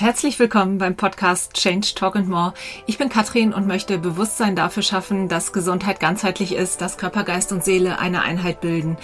Herzlich 0.00 0.38
willkommen 0.38 0.78
beim 0.78 0.94
Podcast 0.94 1.54
Change 1.54 1.88
Talk 1.96 2.14
and 2.14 2.28
More. 2.28 2.54
Ich 2.86 2.98
bin 2.98 3.08
Katrin 3.08 3.52
und 3.52 3.66
möchte 3.66 3.98
Bewusstsein 3.98 4.54
dafür 4.54 4.84
schaffen, 4.84 5.26
dass 5.26 5.52
Gesundheit 5.52 5.98
ganzheitlich 5.98 6.54
ist, 6.54 6.80
dass 6.80 6.98
Körper, 6.98 7.24
Geist 7.24 7.50
und 7.50 7.64
Seele 7.64 7.98
eine 7.98 8.22
Einheit 8.22 8.60
bilden. 8.60 8.96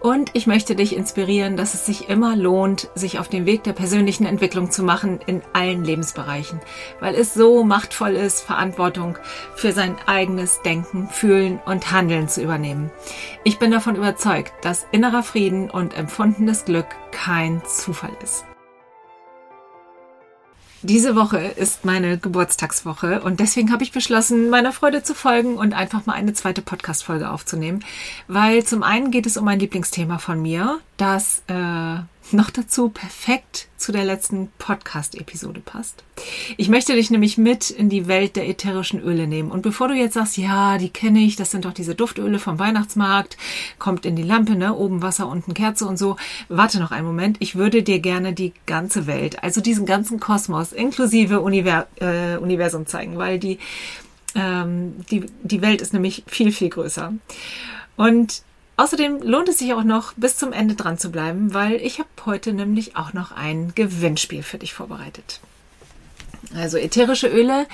Und 0.00 0.30
ich 0.32 0.46
möchte 0.46 0.74
dich 0.74 0.96
inspirieren, 0.96 1.58
dass 1.58 1.74
es 1.74 1.84
sich 1.84 2.08
immer 2.08 2.34
lohnt, 2.34 2.88
sich 2.94 3.18
auf 3.18 3.28
den 3.28 3.44
Weg 3.44 3.62
der 3.64 3.74
persönlichen 3.74 4.24
Entwicklung 4.24 4.70
zu 4.70 4.82
machen 4.82 5.20
in 5.26 5.42
allen 5.52 5.84
Lebensbereichen, 5.84 6.60
weil 6.98 7.14
es 7.14 7.34
so 7.34 7.62
machtvoll 7.62 8.12
ist, 8.12 8.40
Verantwortung 8.40 9.18
für 9.54 9.72
sein 9.72 9.96
eigenes 10.06 10.62
Denken, 10.62 11.10
Fühlen 11.10 11.60
und 11.66 11.92
Handeln 11.92 12.26
zu 12.26 12.42
übernehmen. 12.42 12.90
Ich 13.44 13.58
bin 13.58 13.70
davon 13.70 13.96
überzeugt, 13.96 14.54
dass 14.62 14.86
innerer 14.92 15.22
Frieden 15.22 15.68
und 15.68 15.94
empfundenes 15.94 16.64
Glück 16.64 16.86
kein 17.10 17.60
Zufall 17.66 18.16
ist. 18.22 18.46
Diese 20.82 21.16
Woche 21.16 21.38
ist 21.38 21.84
meine 21.84 22.18
Geburtstagswoche 22.18 23.20
und 23.22 23.40
deswegen 23.40 23.72
habe 23.72 23.82
ich 23.82 23.90
beschlossen, 23.90 24.48
meiner 24.48 24.72
Freude 24.72 25.02
zu 25.02 25.12
folgen 25.12 25.56
und 25.56 25.72
einfach 25.72 26.06
mal 26.06 26.12
eine 26.12 26.34
zweite 26.34 26.62
Podcast-Folge 26.62 27.30
aufzunehmen. 27.30 27.84
Weil 28.28 28.62
zum 28.64 28.84
einen 28.84 29.10
geht 29.10 29.26
es 29.26 29.36
um 29.36 29.48
ein 29.48 29.58
Lieblingsthema 29.58 30.18
von 30.18 30.40
mir, 30.40 30.78
das 30.96 31.42
äh, 31.48 31.98
noch 32.32 32.50
dazu 32.50 32.88
perfekt 32.88 33.68
zu 33.76 33.92
der 33.92 34.04
letzten 34.04 34.48
Podcast-Episode 34.58 35.60
passt. 35.60 36.02
Ich 36.56 36.68
möchte 36.68 36.94
dich 36.94 37.10
nämlich 37.10 37.38
mit 37.38 37.70
in 37.70 37.88
die 37.88 38.08
Welt 38.08 38.36
der 38.36 38.48
ätherischen 38.48 39.00
Öle 39.00 39.26
nehmen. 39.26 39.50
Und 39.50 39.62
bevor 39.62 39.88
du 39.88 39.94
jetzt 39.94 40.14
sagst, 40.14 40.36
ja, 40.36 40.78
die 40.78 40.90
kenne 40.90 41.20
ich, 41.20 41.36
das 41.36 41.50
sind 41.50 41.64
doch 41.64 41.72
diese 41.72 41.94
Duftöle 41.94 42.38
vom 42.38 42.58
Weihnachtsmarkt, 42.58 43.36
kommt 43.78 44.04
in 44.04 44.16
die 44.16 44.22
Lampe, 44.22 44.56
ne, 44.56 44.74
oben 44.74 45.02
Wasser, 45.02 45.28
unten 45.28 45.54
Kerze 45.54 45.86
und 45.86 45.96
so. 45.96 46.16
Warte 46.48 46.80
noch 46.80 46.90
einen 46.90 47.06
Moment. 47.06 47.36
Ich 47.40 47.54
würde 47.54 47.82
dir 47.82 48.00
gerne 48.00 48.32
die 48.32 48.52
ganze 48.66 49.06
Welt, 49.06 49.42
also 49.42 49.60
diesen 49.60 49.86
ganzen 49.86 50.20
Kosmos 50.20 50.72
inklusive 50.72 51.40
Univers 51.40 51.86
äh, 52.00 52.36
Universum 52.36 52.86
zeigen, 52.86 53.16
weil 53.18 53.38
die, 53.38 53.58
ähm, 54.34 54.96
die, 55.10 55.26
die 55.42 55.62
Welt 55.62 55.80
ist 55.80 55.92
nämlich 55.92 56.24
viel, 56.26 56.52
viel 56.52 56.68
größer. 56.68 57.12
Und 57.96 58.42
Außerdem 58.78 59.22
lohnt 59.22 59.48
es 59.48 59.58
sich 59.58 59.74
auch 59.74 59.82
noch, 59.82 60.12
bis 60.14 60.36
zum 60.36 60.52
Ende 60.52 60.76
dran 60.76 60.98
zu 60.98 61.10
bleiben, 61.10 61.52
weil 61.52 61.74
ich 61.74 61.98
habe 61.98 62.08
heute 62.24 62.52
nämlich 62.52 62.96
auch 62.96 63.12
noch 63.12 63.32
ein 63.32 63.72
Gewinnspiel 63.74 64.44
für 64.44 64.58
dich 64.58 64.72
vorbereitet. 64.72 65.40
Also 66.54 66.78
ätherische 66.78 67.26
Öle, 67.26 67.66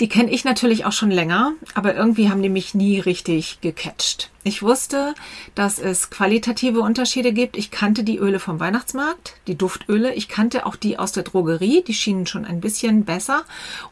die 0.00 0.08
kenne 0.08 0.30
ich 0.30 0.44
natürlich 0.44 0.86
auch 0.86 0.92
schon 0.92 1.10
länger, 1.10 1.52
aber 1.74 1.94
irgendwie 1.94 2.30
haben 2.30 2.42
die 2.42 2.48
mich 2.48 2.74
nie 2.74 2.98
richtig 2.98 3.60
gecatcht. 3.60 4.30
Ich 4.42 4.62
wusste, 4.62 5.14
dass 5.54 5.78
es 5.78 6.08
qualitative 6.08 6.80
Unterschiede 6.80 7.34
gibt. 7.34 7.58
Ich 7.58 7.70
kannte 7.70 8.02
die 8.02 8.16
Öle 8.16 8.38
vom 8.38 8.58
Weihnachtsmarkt, 8.60 9.34
die 9.46 9.58
Duftöle. 9.58 10.14
Ich 10.14 10.28
kannte 10.28 10.64
auch 10.64 10.76
die 10.76 10.98
aus 10.98 11.12
der 11.12 11.24
Drogerie, 11.24 11.84
die 11.86 11.92
schienen 11.92 12.26
schon 12.26 12.46
ein 12.46 12.62
bisschen 12.62 13.04
besser. 13.04 13.42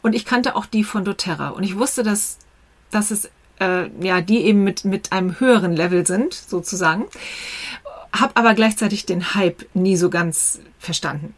Und 0.01 0.15
ich 0.15 0.25
kannte 0.25 0.57
auch 0.57 0.65
die 0.65 0.83
von 0.83 1.05
doTERRA. 1.05 1.51
Und 1.51 1.63
ich 1.63 1.77
wusste, 1.77 2.03
dass, 2.03 2.39
dass 2.91 3.11
es 3.11 3.29
äh, 3.61 3.89
ja, 4.01 4.21
die 4.21 4.45
eben 4.45 4.65
mit, 4.65 4.85
mit 4.85 5.13
einem 5.13 5.39
höheren 5.41 5.73
Level 5.73 6.07
sind, 6.07 6.35
sozusagen. 6.35 7.07
Hab 8.13 8.39
aber 8.39 8.55
gleichzeitig 8.55 9.07
den 9.07 9.35
Hype 9.35 9.67
nie 9.75 9.97
so 9.97 10.11
ganz 10.11 10.61
verstanden. 10.79 11.35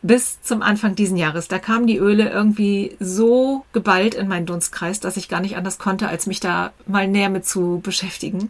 Bis 0.00 0.40
zum 0.42 0.62
Anfang 0.62 0.94
diesen 0.94 1.16
Jahres. 1.16 1.48
Da 1.48 1.58
kamen 1.58 1.86
die 1.86 1.98
Öle 1.98 2.28
irgendwie 2.30 2.96
so 3.00 3.64
geballt 3.72 4.14
in 4.14 4.28
meinen 4.28 4.46
Dunstkreis, 4.46 5.00
dass 5.00 5.16
ich 5.16 5.28
gar 5.28 5.40
nicht 5.40 5.56
anders 5.56 5.78
konnte, 5.78 6.08
als 6.08 6.26
mich 6.26 6.38
da 6.40 6.72
mal 6.86 7.08
näher 7.08 7.30
mit 7.30 7.46
zu 7.46 7.80
beschäftigen. 7.82 8.48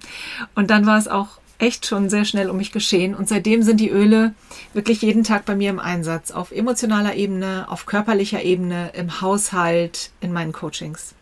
Und 0.54 0.70
dann 0.70 0.84
war 0.84 0.98
es 0.98 1.08
auch 1.08 1.38
echt 1.58 1.86
schon 1.86 2.08
sehr 2.08 2.24
schnell 2.24 2.50
um 2.50 2.56
mich 2.56 2.70
geschehen. 2.72 3.14
Und 3.14 3.28
seitdem 3.28 3.62
sind 3.62 3.80
die 3.80 3.90
Öle 3.90 4.34
wirklich 4.74 5.02
jeden 5.02 5.24
Tag 5.24 5.44
bei 5.44 5.56
mir 5.56 5.70
im 5.70 5.80
Einsatz. 5.80 6.30
Auf 6.30 6.52
emotionaler 6.52 7.14
Ebene, 7.16 7.66
auf 7.68 7.86
körperlicher 7.86 8.42
Ebene, 8.42 8.90
im 8.94 9.20
Haushalt, 9.20 10.10
in 10.20 10.32
meinen 10.32 10.52
Coachings. 10.52 11.14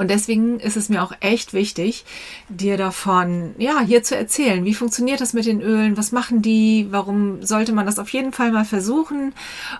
Und 0.00 0.08
deswegen 0.08 0.60
ist 0.60 0.78
es 0.78 0.88
mir 0.88 1.02
auch 1.02 1.12
echt 1.20 1.52
wichtig, 1.52 2.06
dir 2.48 2.78
davon, 2.78 3.54
ja, 3.58 3.80
hier 3.82 4.02
zu 4.02 4.16
erzählen. 4.16 4.64
Wie 4.64 4.72
funktioniert 4.72 5.20
das 5.20 5.34
mit 5.34 5.44
den 5.44 5.60
Ölen? 5.60 5.98
Was 5.98 6.10
machen 6.10 6.40
die? 6.40 6.86
Warum 6.88 7.42
sollte 7.42 7.74
man 7.74 7.84
das 7.84 7.98
auf 7.98 8.08
jeden 8.08 8.32
Fall 8.32 8.50
mal 8.50 8.64
versuchen? 8.64 9.34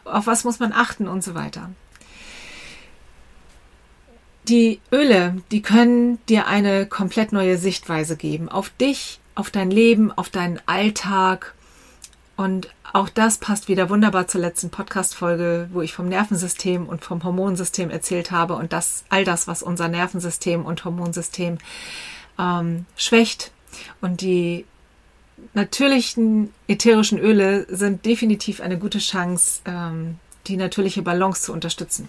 Auf 0.05 0.27
was 0.27 0.44
muss 0.44 0.59
man 0.59 0.75
achten 0.75 1.09
und 1.09 1.25
so 1.25 1.34
weiter? 1.34 1.71
Die 4.47 4.81
Öle, 4.93 5.39
die 5.53 5.62
können 5.62 6.19
dir 6.28 6.47
eine 6.47 6.84
komplett 6.84 7.33
neue 7.33 7.56
Sichtweise 7.56 8.19
geben 8.19 8.50
auf 8.50 8.69
dich, 8.78 9.21
auf 9.34 9.50
dein 9.50 9.71
Leben, 9.71 10.12
auf 10.12 10.28
deinen 10.28 10.61
Alltag 10.67 11.55
und 12.41 12.71
auch 12.95 13.11
das 13.11 13.37
passt 13.37 13.69
wieder 13.69 13.91
wunderbar 13.91 14.27
zur 14.27 14.41
letzten 14.41 14.71
Podcast-Folge, 14.71 15.69
wo 15.75 15.83
ich 15.83 15.93
vom 15.93 16.09
Nervensystem 16.09 16.89
und 16.89 17.05
vom 17.05 17.23
Hormonsystem 17.23 17.91
erzählt 17.91 18.31
habe 18.31 18.55
und 18.55 18.73
das, 18.73 19.05
all 19.11 19.25
das, 19.25 19.47
was 19.47 19.62
unser 19.62 19.89
Nervensystem 19.89 20.65
und 20.65 20.83
Hormonsystem 20.87 21.59
ähm, 22.39 22.87
schwächt. 22.97 23.53
Und 24.00 24.23
die 24.23 24.65
natürlichen 25.53 26.55
ätherischen 26.67 27.19
Öle 27.19 27.67
sind 27.69 28.06
definitiv 28.06 28.62
eine 28.62 28.79
gute 28.79 29.00
Chance, 29.00 29.61
ähm, 29.67 30.17
die 30.47 30.56
natürliche 30.56 31.03
Balance 31.03 31.43
zu 31.43 31.53
unterstützen. 31.53 32.09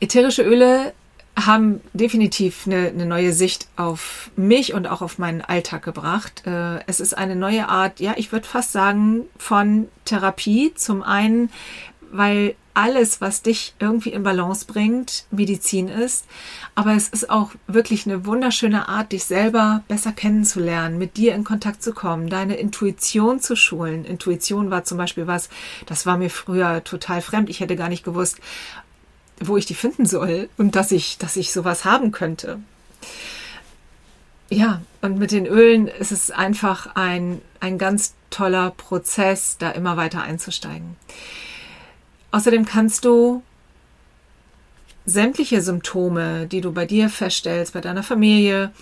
Ätherische 0.00 0.42
Öle 0.42 0.92
haben 1.36 1.80
definitiv 1.92 2.66
eine, 2.66 2.88
eine, 2.88 3.06
neue 3.06 3.32
Sicht 3.32 3.68
auf 3.76 4.30
mich 4.36 4.72
und 4.72 4.86
auch 4.86 5.02
auf 5.02 5.18
meinen 5.18 5.40
Alltag 5.40 5.82
gebracht. 5.82 6.46
Äh, 6.46 6.80
es 6.86 7.00
ist 7.00 7.16
eine 7.16 7.34
neue 7.34 7.68
Art, 7.68 7.98
ja, 8.00 8.14
ich 8.16 8.30
würde 8.30 8.46
fast 8.46 8.72
sagen, 8.72 9.22
von 9.36 9.88
Therapie. 10.04 10.72
Zum 10.74 11.02
einen, 11.02 11.50
weil 12.12 12.54
alles, 12.74 13.20
was 13.20 13.42
dich 13.42 13.74
irgendwie 13.78 14.10
in 14.10 14.24
Balance 14.24 14.66
bringt, 14.66 15.26
Medizin 15.30 15.88
ist. 15.88 16.26
Aber 16.74 16.94
es 16.94 17.08
ist 17.08 17.30
auch 17.30 17.52
wirklich 17.68 18.04
eine 18.04 18.26
wunderschöne 18.26 18.88
Art, 18.88 19.12
dich 19.12 19.24
selber 19.24 19.84
besser 19.86 20.12
kennenzulernen, 20.12 20.98
mit 20.98 21.16
dir 21.16 21.34
in 21.34 21.44
Kontakt 21.44 21.82
zu 21.82 21.92
kommen, 21.92 22.28
deine 22.28 22.56
Intuition 22.56 23.38
zu 23.40 23.54
schulen. 23.54 24.04
Intuition 24.04 24.70
war 24.70 24.82
zum 24.82 24.98
Beispiel 24.98 25.28
was, 25.28 25.48
das 25.86 26.04
war 26.04 26.18
mir 26.18 26.30
früher 26.30 26.82
total 26.82 27.22
fremd. 27.22 27.48
Ich 27.48 27.60
hätte 27.60 27.76
gar 27.76 27.88
nicht 27.88 28.04
gewusst, 28.04 28.40
wo 29.40 29.56
ich 29.56 29.66
die 29.66 29.74
finden 29.74 30.06
soll 30.06 30.48
und 30.56 30.76
dass 30.76 30.92
ich, 30.92 31.18
dass 31.18 31.36
ich 31.36 31.52
sowas 31.52 31.84
haben 31.84 32.12
könnte. 32.12 32.60
Ja, 34.50 34.82
und 35.00 35.18
mit 35.18 35.32
den 35.32 35.46
Ölen 35.46 35.88
ist 35.88 36.12
es 36.12 36.30
einfach 36.30 36.94
ein, 36.94 37.40
ein 37.60 37.78
ganz 37.78 38.14
toller 38.30 38.70
Prozess, 38.70 39.56
da 39.58 39.70
immer 39.70 39.96
weiter 39.96 40.22
einzusteigen. 40.22 40.96
Außerdem 42.30 42.64
kannst 42.64 43.04
du 43.04 43.42
sämtliche 45.06 45.60
Symptome, 45.60 46.46
die 46.46 46.60
du 46.60 46.72
bei 46.72 46.86
dir 46.86 47.08
feststellst, 47.08 47.74
bei 47.74 47.80
deiner 47.80 48.02
Familie, 48.02 48.72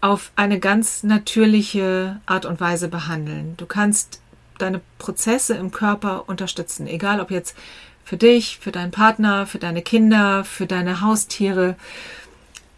auf 0.00 0.32
eine 0.34 0.58
ganz 0.58 1.02
natürliche 1.02 2.20
Art 2.26 2.44
und 2.44 2.60
Weise 2.60 2.88
behandeln. 2.88 3.54
Du 3.56 3.66
kannst 3.66 4.20
deine 4.58 4.80
Prozesse 4.98 5.54
im 5.54 5.70
Körper 5.70 6.28
unterstützen, 6.28 6.86
egal 6.86 7.20
ob 7.20 7.30
jetzt 7.30 7.56
für 8.04 8.16
dich, 8.16 8.58
für 8.60 8.72
deinen 8.72 8.90
Partner, 8.90 9.46
für 9.46 9.58
deine 9.58 9.82
Kinder, 9.82 10.44
für 10.44 10.66
deine 10.66 11.00
Haustiere. 11.00 11.76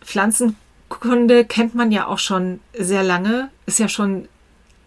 Pflanzenkunde 0.02 1.44
kennt 1.44 1.74
man 1.74 1.90
ja 1.92 2.06
auch 2.06 2.18
schon 2.18 2.60
sehr 2.78 3.02
lange, 3.02 3.50
ist 3.66 3.78
ja 3.78 3.88
schon 3.88 4.28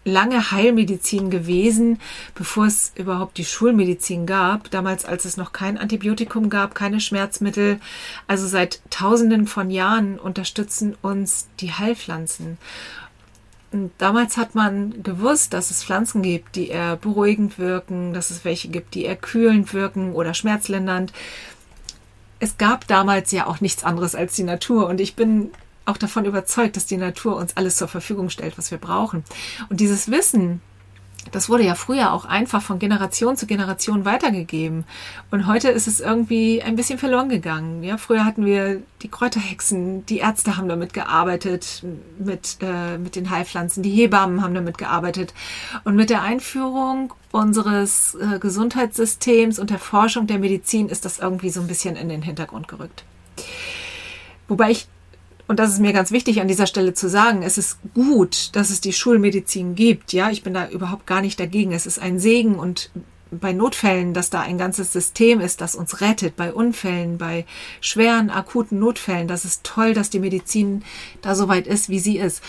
lange 0.08 0.50
Heilmedizin 0.50 1.30
gewesen, 1.30 2.00
bevor 2.34 2.66
es 2.66 2.92
überhaupt 2.96 3.38
die 3.38 3.44
Schulmedizin 3.44 4.26
gab. 4.26 4.70
Damals, 4.70 5.04
als 5.04 5.24
es 5.24 5.36
noch 5.36 5.52
kein 5.52 5.78
Antibiotikum 5.78 6.50
gab, 6.50 6.74
keine 6.74 7.00
Schmerzmittel. 7.00 7.78
Also 8.26 8.46
seit 8.46 8.80
Tausenden 8.90 9.46
von 9.46 9.70
Jahren 9.70 10.18
unterstützen 10.18 10.96
uns 11.02 11.48
die 11.60 11.72
Heilpflanzen. 11.72 12.58
Damals 13.98 14.38
hat 14.38 14.54
man 14.54 15.02
gewusst, 15.02 15.52
dass 15.52 15.70
es 15.70 15.84
Pflanzen 15.84 16.22
gibt, 16.22 16.56
die 16.56 16.68
eher 16.68 16.96
beruhigend 16.96 17.58
wirken, 17.58 18.14
dass 18.14 18.30
es 18.30 18.44
welche 18.44 18.68
gibt, 18.68 18.94
die 18.94 19.04
eher 19.04 19.16
kühlend 19.16 19.74
wirken 19.74 20.12
oder 20.12 20.32
schmerzlindernd. 20.32 21.12
Es 22.40 22.56
gab 22.56 22.86
damals 22.86 23.30
ja 23.32 23.46
auch 23.46 23.60
nichts 23.60 23.84
anderes 23.84 24.14
als 24.14 24.34
die 24.36 24.44
Natur 24.44 24.88
und 24.88 25.00
ich 25.00 25.16
bin 25.16 25.50
auch 25.84 25.96
davon 25.96 26.24
überzeugt, 26.24 26.76
dass 26.76 26.86
die 26.86 26.96
Natur 26.96 27.36
uns 27.36 27.56
alles 27.56 27.76
zur 27.76 27.88
Verfügung 27.88 28.30
stellt, 28.30 28.56
was 28.56 28.70
wir 28.70 28.78
brauchen. 28.78 29.24
Und 29.68 29.80
dieses 29.80 30.10
Wissen, 30.10 30.60
das 31.32 31.48
wurde 31.48 31.64
ja 31.64 31.74
früher 31.74 32.12
auch 32.12 32.24
einfach 32.24 32.62
von 32.62 32.78
Generation 32.78 33.36
zu 33.36 33.46
Generation 33.46 34.04
weitergegeben. 34.04 34.84
Und 35.30 35.46
heute 35.46 35.68
ist 35.68 35.86
es 35.86 36.00
irgendwie 36.00 36.62
ein 36.62 36.76
bisschen 36.76 36.98
verloren 36.98 37.28
gegangen. 37.28 37.82
Ja, 37.82 37.96
früher 37.96 38.24
hatten 38.24 38.44
wir 38.44 38.82
die 39.02 39.08
Kräuterhexen, 39.08 40.06
die 40.06 40.18
Ärzte 40.18 40.56
haben 40.56 40.68
damit 40.68 40.92
gearbeitet, 40.92 41.84
mit, 42.18 42.58
äh, 42.60 42.98
mit 42.98 43.16
den 43.16 43.30
Heilpflanzen, 43.30 43.82
die 43.82 43.90
Hebammen 43.90 44.42
haben 44.42 44.54
damit 44.54 44.78
gearbeitet. 44.78 45.34
Und 45.84 45.96
mit 45.96 46.10
der 46.10 46.22
Einführung 46.22 47.12
unseres 47.30 48.14
äh, 48.14 48.38
Gesundheitssystems 48.38 49.58
und 49.58 49.70
der 49.70 49.78
Forschung 49.78 50.26
der 50.26 50.38
Medizin 50.38 50.88
ist 50.88 51.04
das 51.04 51.18
irgendwie 51.18 51.50
so 51.50 51.60
ein 51.60 51.66
bisschen 51.66 51.96
in 51.96 52.08
den 52.08 52.22
Hintergrund 52.22 52.68
gerückt. 52.68 53.04
Wobei 54.48 54.70
ich 54.70 54.88
und 55.48 55.58
das 55.58 55.72
ist 55.72 55.80
mir 55.80 55.94
ganz 55.94 56.12
wichtig 56.12 56.42
an 56.42 56.46
dieser 56.48 56.66
Stelle 56.66 56.92
zu 56.92 57.08
sagen, 57.08 57.42
es 57.42 57.56
ist 57.56 57.78
gut, 57.94 58.54
dass 58.54 58.68
es 58.68 58.82
die 58.82 58.92
Schulmedizin 58.92 59.74
gibt. 59.74 60.12
Ja, 60.12 60.30
ich 60.30 60.42
bin 60.42 60.52
da 60.52 60.68
überhaupt 60.68 61.06
gar 61.06 61.22
nicht 61.22 61.40
dagegen. 61.40 61.72
Es 61.72 61.86
ist 61.86 61.98
ein 61.98 62.20
Segen 62.20 62.56
und 62.56 62.90
bei 63.30 63.54
Notfällen, 63.54 64.12
dass 64.12 64.28
da 64.28 64.40
ein 64.40 64.58
ganzes 64.58 64.92
System 64.92 65.40
ist, 65.40 65.62
das 65.62 65.74
uns 65.74 66.02
rettet, 66.02 66.36
bei 66.36 66.52
Unfällen, 66.52 67.16
bei 67.16 67.46
schweren, 67.80 68.28
akuten 68.28 68.78
Notfällen. 68.78 69.26
Das 69.26 69.46
ist 69.46 69.64
toll, 69.64 69.94
dass 69.94 70.10
die 70.10 70.20
Medizin 70.20 70.84
da 71.22 71.34
so 71.34 71.48
weit 71.48 71.66
ist, 71.66 71.88
wie 71.88 71.98
sie 71.98 72.18
ist. 72.18 72.42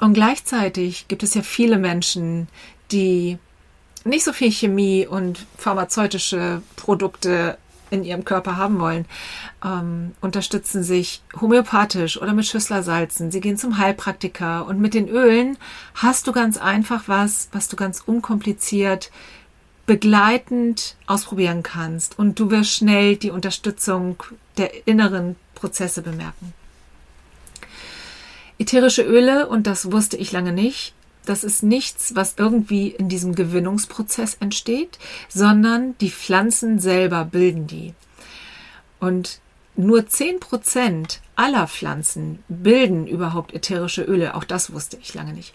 Und 0.00 0.14
gleichzeitig 0.14 1.08
gibt 1.08 1.24
es 1.24 1.34
ja 1.34 1.42
viele 1.42 1.76
Menschen, 1.76 2.48
die 2.92 3.38
nicht 4.04 4.24
so 4.24 4.32
viel 4.32 4.52
Chemie 4.52 5.08
und 5.08 5.44
pharmazeutische 5.56 6.62
Produkte 6.76 7.58
in 7.90 8.04
ihrem 8.04 8.24
Körper 8.24 8.56
haben 8.56 8.80
wollen, 8.80 9.06
ähm, 9.64 10.12
unterstützen 10.20 10.82
sich 10.82 11.22
homöopathisch 11.40 12.20
oder 12.20 12.32
mit 12.32 12.46
Schüsslersalzen. 12.46 13.30
Sie 13.30 13.40
gehen 13.40 13.56
zum 13.56 13.78
Heilpraktiker 13.78 14.66
und 14.66 14.80
mit 14.80 14.94
den 14.94 15.08
Ölen 15.08 15.58
hast 15.94 16.26
du 16.26 16.32
ganz 16.32 16.56
einfach 16.56 17.04
was, 17.06 17.48
was 17.52 17.68
du 17.68 17.76
ganz 17.76 18.02
unkompliziert 18.04 19.10
begleitend 19.86 20.96
ausprobieren 21.06 21.62
kannst 21.62 22.18
und 22.18 22.38
du 22.38 22.50
wirst 22.50 22.72
schnell 22.72 23.16
die 23.16 23.30
Unterstützung 23.30 24.22
der 24.58 24.86
inneren 24.86 25.36
Prozesse 25.54 26.02
bemerken. 26.02 26.52
Ätherische 28.58 29.02
Öle, 29.02 29.48
und 29.48 29.66
das 29.66 29.90
wusste 29.90 30.16
ich 30.16 30.30
lange 30.32 30.52
nicht, 30.52 30.92
das 31.28 31.44
ist 31.44 31.62
nichts, 31.62 32.14
was 32.14 32.34
irgendwie 32.36 32.88
in 32.88 33.08
diesem 33.08 33.34
Gewinnungsprozess 33.34 34.36
entsteht, 34.40 34.98
sondern 35.28 35.96
die 35.98 36.10
Pflanzen 36.10 36.78
selber 36.78 37.24
bilden 37.24 37.66
die. 37.66 37.94
Und 39.00 39.40
nur 39.76 40.00
10% 40.00 41.18
aller 41.36 41.68
Pflanzen 41.68 42.40
bilden 42.48 43.06
überhaupt 43.06 43.54
ätherische 43.54 44.02
Öle. 44.02 44.34
Auch 44.34 44.44
das 44.44 44.72
wusste 44.72 44.98
ich 45.00 45.14
lange 45.14 45.32
nicht. 45.32 45.54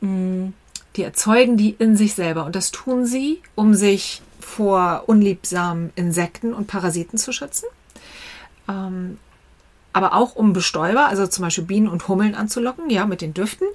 Mm, 0.00 0.48
die 0.96 1.02
erzeugen 1.02 1.56
die 1.56 1.70
in 1.70 1.96
sich 1.96 2.14
selber. 2.14 2.44
Und 2.44 2.56
das 2.56 2.72
tun 2.72 3.06
sie, 3.06 3.40
um 3.54 3.74
sich 3.74 4.20
vor 4.40 5.04
unliebsamen 5.06 5.92
Insekten 5.94 6.52
und 6.52 6.66
Parasiten 6.66 7.18
zu 7.18 7.32
schützen. 7.32 7.66
Ähm, 8.68 9.18
aber 9.94 10.12
auch 10.12 10.34
um 10.34 10.52
Bestäuber, 10.52 11.06
also 11.06 11.26
zum 11.26 11.44
Beispiel 11.44 11.64
Bienen 11.64 11.88
und 11.88 12.08
Hummeln 12.08 12.34
anzulocken, 12.34 12.90
ja, 12.90 13.06
mit 13.06 13.20
den 13.22 13.32
Düften. 13.32 13.68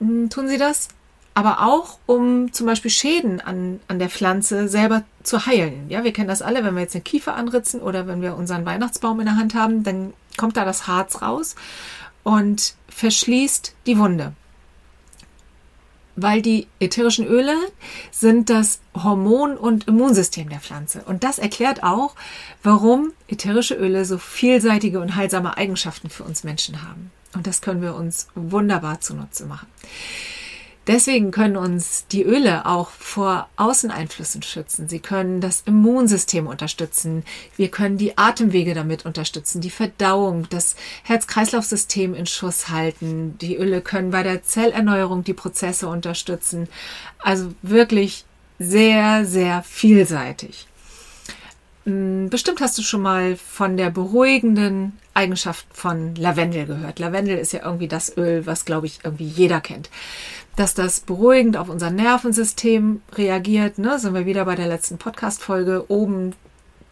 Hm, 0.00 0.30
tun 0.30 0.48
sie 0.48 0.58
das, 0.58 0.88
aber 1.34 1.60
auch 1.60 1.98
um 2.06 2.52
zum 2.52 2.66
Beispiel 2.66 2.90
Schäden 2.90 3.40
an, 3.40 3.80
an 3.86 3.98
der 3.98 4.10
Pflanze 4.10 4.68
selber 4.68 5.04
zu 5.22 5.46
heilen. 5.46 5.88
Ja, 5.88 6.02
wir 6.02 6.12
kennen 6.12 6.28
das 6.28 6.42
alle, 6.42 6.64
wenn 6.64 6.74
wir 6.74 6.82
jetzt 6.82 6.96
eine 6.96 7.02
Kiefer 7.02 7.34
anritzen 7.34 7.80
oder 7.80 8.06
wenn 8.06 8.22
wir 8.22 8.36
unseren 8.36 8.66
Weihnachtsbaum 8.66 9.20
in 9.20 9.26
der 9.26 9.36
Hand 9.36 9.54
haben, 9.54 9.84
dann 9.84 10.12
kommt 10.36 10.56
da 10.56 10.64
das 10.64 10.86
Harz 10.86 11.22
raus 11.22 11.54
und 12.24 12.74
verschließt 12.88 13.74
die 13.86 13.98
Wunde. 13.98 14.32
Weil 16.16 16.42
die 16.42 16.66
ätherischen 16.80 17.26
Öle 17.26 17.54
sind 18.10 18.50
das 18.50 18.80
Hormon- 18.94 19.56
und 19.56 19.86
Immunsystem 19.86 20.48
der 20.48 20.58
Pflanze. 20.58 21.02
Und 21.06 21.22
das 21.22 21.38
erklärt 21.38 21.84
auch, 21.84 22.16
warum 22.64 23.12
ätherische 23.28 23.74
Öle 23.74 24.04
so 24.04 24.18
vielseitige 24.18 24.98
und 24.98 25.14
heilsame 25.14 25.56
Eigenschaften 25.56 26.10
für 26.10 26.24
uns 26.24 26.42
Menschen 26.42 26.82
haben. 26.82 27.12
Und 27.34 27.46
das 27.46 27.60
können 27.60 27.82
wir 27.82 27.94
uns 27.94 28.28
wunderbar 28.34 29.00
zunutze 29.00 29.46
machen. 29.46 29.66
Deswegen 30.88 31.32
können 31.32 31.58
uns 31.58 32.06
die 32.06 32.22
Öle 32.22 32.64
auch 32.64 32.88
vor 32.88 33.46
Außeneinflüssen 33.56 34.42
schützen. 34.42 34.88
Sie 34.88 35.00
können 35.00 35.42
das 35.42 35.62
Immunsystem 35.66 36.46
unterstützen. 36.46 37.24
Wir 37.56 37.70
können 37.70 37.98
die 37.98 38.16
Atemwege 38.16 38.72
damit 38.72 39.04
unterstützen, 39.04 39.60
die 39.60 39.68
Verdauung, 39.68 40.48
das 40.48 40.76
Herz-Kreislauf-System 41.02 42.14
in 42.14 42.24
Schuss 42.24 42.70
halten. 42.70 43.36
Die 43.36 43.56
Öle 43.56 43.82
können 43.82 44.12
bei 44.12 44.22
der 44.22 44.42
Zellerneuerung 44.42 45.24
die 45.24 45.34
Prozesse 45.34 45.88
unterstützen. 45.88 46.68
Also 47.18 47.52
wirklich 47.60 48.24
sehr, 48.58 49.26
sehr 49.26 49.62
vielseitig. 49.64 50.68
Hm, 51.88 52.28
bestimmt 52.28 52.60
hast 52.60 52.76
du 52.76 52.82
schon 52.82 53.00
mal 53.00 53.36
von 53.36 53.78
der 53.78 53.88
beruhigenden 53.88 54.98
Eigenschaft 55.14 55.66
von 55.72 56.14
Lavendel 56.16 56.66
gehört. 56.66 56.98
Lavendel 56.98 57.38
ist 57.38 57.54
ja 57.54 57.64
irgendwie 57.64 57.88
das 57.88 58.14
Öl, 58.14 58.44
was, 58.44 58.66
glaube 58.66 58.86
ich, 58.86 59.00
irgendwie 59.04 59.24
jeder 59.24 59.62
kennt. 59.62 59.88
Dass 60.54 60.74
das 60.74 61.00
beruhigend 61.00 61.56
auf 61.56 61.70
unser 61.70 61.90
Nervensystem 61.90 63.00
reagiert, 63.14 63.78
ne, 63.78 63.98
sind 63.98 64.12
wir 64.12 64.26
wieder 64.26 64.44
bei 64.44 64.54
der 64.54 64.68
letzten 64.68 64.98
Podcast-Folge. 64.98 65.86
Oben 65.90 66.34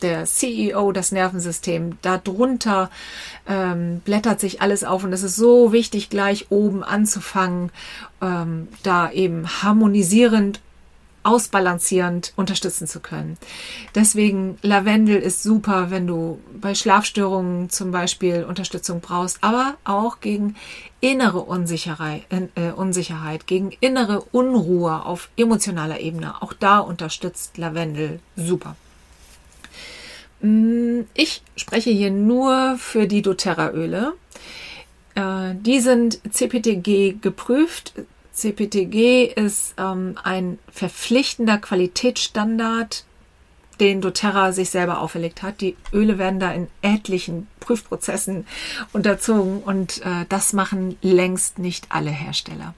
der 0.01 0.25
CEO, 0.25 0.93
das 0.93 1.13
Nervensystem, 1.13 1.99
darunter 2.01 2.91
ähm, 3.47 4.01
blättert 4.01 4.41
sich 4.41 4.63
alles 4.63 4.83
auf 4.83 5.05
und 5.05 5.13
es 5.13 5.23
ist 5.23 5.37
so 5.37 5.73
wichtig, 5.73 6.09
gleich 6.09 6.47
oben 6.51 6.83
anzufangen, 6.83 7.71
ähm, 8.23 8.69
da 8.83 9.11
eben 9.11 9.47
harmonisierend 9.63 10.61
ausbalancierend 11.27 12.33
unterstützen 12.37 12.87
zu 12.87 13.01
können. 13.01 13.37
Deswegen 13.95 14.59
Lavendel 14.63 15.17
ist 15.17 15.43
super, 15.43 15.91
wenn 15.91 16.07
du 16.07 16.39
bei 16.61 16.75
Schlafstörungen 16.75 17.69
zum 17.69 17.91
Beispiel 17.91 18.45
Unterstützung 18.45 19.01
brauchst, 19.01 19.39
aber 19.43 19.75
auch 19.85 20.21
gegen 20.21 20.55
innere 21.01 21.41
Unsicherheit, 21.41 22.23
äh, 22.31 22.71
Unsicherheit, 22.71 23.49
gegen 23.49 23.73
innere 23.81 24.21
Unruhe 24.33 25.05
auf 25.05 25.29
emotionaler 25.37 26.01
Ebene. 26.01 26.41
Auch 26.43 26.53
da 26.53 26.79
unterstützt 26.79 27.59
Lavendel 27.59 28.21
super. 28.37 28.77
Mm, 30.41 31.01
ich 31.15 31.43
spreche 31.57 31.91
hier 31.91 32.11
nur 32.11 32.77
für 32.79 33.09
die 33.09 33.23
doTERRA-Öle. 33.23 34.13
Äh, 35.17 35.55
die 35.55 35.81
sind 35.81 36.21
CPTG 36.31 37.17
geprüft, 37.21 37.95
CPTG 38.37 39.33
ist 39.35 39.75
ähm, 39.79 40.17
ein 40.23 40.59
verpflichtender 40.71 41.57
Qualitätsstandard, 41.57 43.05
den 43.81 44.03
doTERRA 44.03 44.53
sich 44.53 44.69
selber 44.69 45.01
auferlegt 45.01 45.43
hat. 45.43 45.63
Die 45.63 45.75
Öle 45.93 46.19
werden 46.19 46.39
da 46.39 46.53
in 46.53 46.69
etlichen 46.83 47.49
Prüfprozessen 47.61 48.47
unterzogen 48.93 49.63
und 49.63 50.03
äh, 50.03 50.27
das 50.29 50.53
machen 50.53 50.97
längst 51.01 51.59
nicht 51.59 51.87
alle 51.89 52.11
Hersteller. 52.11 52.75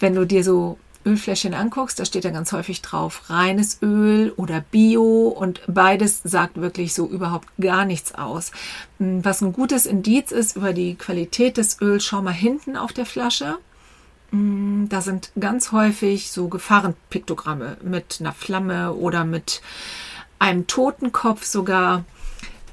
Wenn 0.00 0.16
du 0.16 0.26
dir 0.26 0.42
so 0.42 0.78
Ölfläschchen 1.06 1.54
anguckst, 1.54 2.00
da 2.00 2.04
steht 2.04 2.24
da 2.24 2.30
ganz 2.30 2.50
häufig 2.52 2.82
drauf 2.82 3.30
reines 3.30 3.78
Öl 3.82 4.32
oder 4.36 4.62
Bio 4.62 5.28
und 5.28 5.60
beides 5.68 6.22
sagt 6.24 6.60
wirklich 6.60 6.92
so 6.92 7.06
überhaupt 7.06 7.48
gar 7.60 7.84
nichts 7.84 8.14
aus. 8.16 8.50
Hm, 8.98 9.24
was 9.24 9.42
ein 9.42 9.52
gutes 9.52 9.86
Indiz 9.86 10.32
ist 10.32 10.56
über 10.56 10.72
die 10.72 10.96
Qualität 10.96 11.56
des 11.56 11.80
Öls, 11.80 12.04
schau 12.04 12.20
mal 12.20 12.32
hinten 12.32 12.76
auf 12.76 12.92
der 12.92 13.06
Flasche. 13.06 13.58
Mm, 14.34 14.88
da 14.88 15.00
sind 15.00 15.30
ganz 15.38 15.70
häufig 15.70 16.30
so 16.32 16.48
Gefahrenpiktogramme 16.48 17.76
mit 17.82 18.16
einer 18.18 18.32
Flamme 18.32 18.92
oder 18.94 19.24
mit 19.24 19.62
einem 20.40 20.66
Totenkopf 20.66 21.44
sogar. 21.44 22.04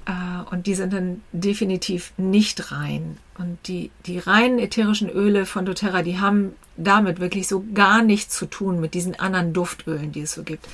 Äh, 0.06 0.51
und 0.51 0.65
die 0.65 0.74
sind 0.74 0.91
dann 0.91 1.22
definitiv 1.32 2.13
nicht 2.18 2.72
rein. 2.72 3.18
Und 3.38 3.60
die, 3.68 3.91
die 4.08 4.18
reinen 4.18 4.58
ätherischen 4.58 5.10
Öle 5.10 5.46
von 5.46 5.65
doTERRA, 5.65 6.01
die 6.01 6.20
haben 6.20 6.53
damit 6.77 7.20
wirklich 7.20 7.48
so 7.48 7.63
gar 7.75 8.01
nichts 8.01 8.36
zu 8.36 8.48
tun 8.48 8.80
mit 8.80 8.96
diesen 8.96 9.20
anderen 9.20 9.53
Duftölen, 9.53 10.12
die 10.12 10.22
es 10.22 10.34
so 10.34 10.44
gibt. 10.44 10.68